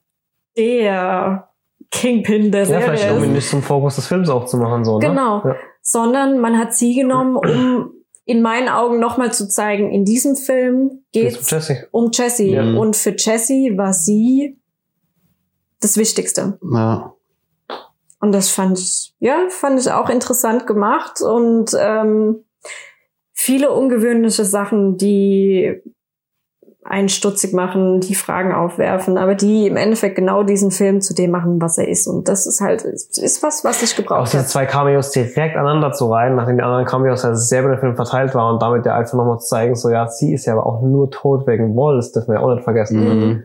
[0.58, 1.50] der
[1.92, 3.18] Kingpin der ja, Serie vielleicht ist.
[3.18, 4.84] um ihn nicht zum Fokus des Films auch zu machen.
[4.84, 5.08] So, ne?
[5.08, 5.42] Genau.
[5.46, 5.56] Ja.
[5.82, 7.92] Sondern man hat sie genommen, um
[8.26, 11.88] in meinen Augen nochmal zu zeigen, in diesem Film Geht's um geht's Jesse.
[11.92, 12.52] um Jessie.
[12.52, 12.64] Ja.
[12.64, 14.60] Und für Jessie war sie
[15.80, 16.58] das Wichtigste.
[16.74, 17.14] Ja.
[18.20, 22.44] Und das fand ich, ja, fand ich auch interessant gemacht und ähm,
[23.46, 25.82] viele ungewöhnliche Sachen, die
[26.88, 31.60] einstutzig machen, die Fragen aufwerfen, aber die im Endeffekt genau diesen Film zu dem machen,
[31.60, 32.06] was er ist.
[32.06, 34.48] Und das ist halt, ist was, was ich Auch gebraucht diese habe.
[34.48, 37.96] zwei Cameos direkt aneinander zu reihen, nachdem die anderen Cameos ja sehr über den Film
[37.96, 40.66] verteilt waren und damit ja einfach nochmal zu zeigen, so ja, sie ist ja aber
[40.68, 43.00] auch nur tot wegen Wall, das dürfen wir ja auch nicht vergessen.
[43.00, 43.44] Mhm.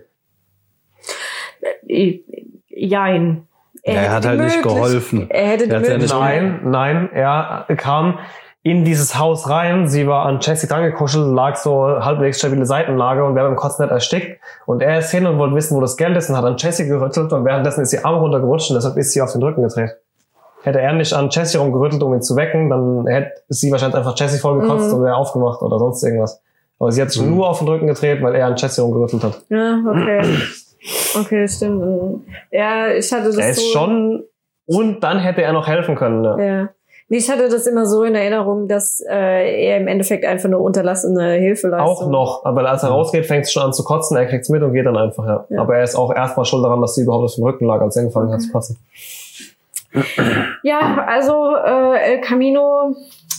[1.88, 2.20] Äh,
[2.68, 3.46] Jein.
[3.84, 5.30] Ja, er hätte hat halt nicht Möglich- geholfen.
[5.30, 6.12] Er hätte Er hat's ja nicht.
[6.14, 8.18] Nein, nein, er kam
[8.62, 13.34] in dieses Haus rein, sie war an Jessie drangekuschelt, lag so halbwegs stabile Seitenlage und
[13.34, 14.38] wäre beim Kotzen nicht erstickt.
[14.66, 16.86] Und er ist hin und wollte wissen, wo das Geld ist und hat an Jessie
[16.86, 19.92] gerüttelt und währenddessen ist ihr Arm runtergerutscht und deshalb ist sie auf den Rücken gedreht.
[20.62, 24.14] Hätte er nicht an Jessie rumgerüttelt, um ihn zu wecken, dann hätte sie wahrscheinlich einfach
[24.18, 24.98] Jessie vollgekotzt Mhm.
[24.98, 26.42] und wäre aufgemacht oder sonst irgendwas.
[26.78, 27.34] Aber sie hat sich Mhm.
[27.34, 29.40] nur auf den Rücken gedreht, weil er an Jessie rumgerüttelt hat.
[29.48, 30.22] Ja, okay.
[31.18, 32.24] Okay, stimmt.
[32.50, 33.78] Ja, ich hatte das Er ist so.
[33.78, 34.24] schon,
[34.66, 36.24] und dann hätte er noch helfen können.
[36.24, 36.38] Ja.
[36.38, 36.68] Ja.
[37.12, 41.32] Ich hatte das immer so in Erinnerung, dass äh, er im Endeffekt einfach nur unterlassene
[41.32, 41.88] Hilfeleistung.
[41.88, 44.62] Auch noch, aber als er rausgeht, fängt es schon an zu kotzen, er kriegt's mit
[44.62, 45.44] und geht dann einfach, ja.
[45.48, 45.61] Ja.
[45.62, 47.96] Aber er ist auch erstmal schuld daran, dass sie überhaupt auf dem Rücken lag, als
[47.96, 48.78] er angefangen hat zu kotzen.
[50.62, 52.94] Ja, also äh, El Camino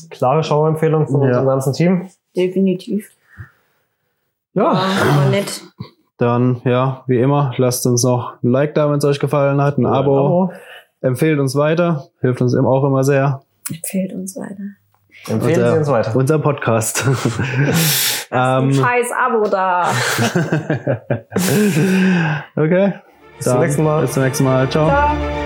[0.09, 1.28] Klare Schauempfehlung von Ja.
[1.28, 2.09] unserem ganzen Team.
[2.36, 3.09] definitiv.
[4.53, 4.67] Ja.
[4.72, 5.61] Aber nett.
[6.17, 9.78] Dann, ja, wie immer, lasst uns noch ein Like da, wenn es euch gefallen hat,
[9.78, 10.51] ein Abo.
[10.99, 13.41] Empfehlt uns weiter, hilft uns eben auch immer sehr.
[13.70, 14.64] Empfehlt uns weiter.
[15.28, 16.16] Empfehlen Unser- Sie uns weiter.
[16.16, 17.03] Unser Podcast.
[18.32, 19.91] Ein ähm, scheiß Abo da.
[22.55, 22.93] okay.
[23.38, 24.01] Bis zum nächsten Mal.
[24.01, 24.70] Bis zum nächsten Mal.
[24.70, 24.88] Ciao.
[24.88, 25.41] Ciao.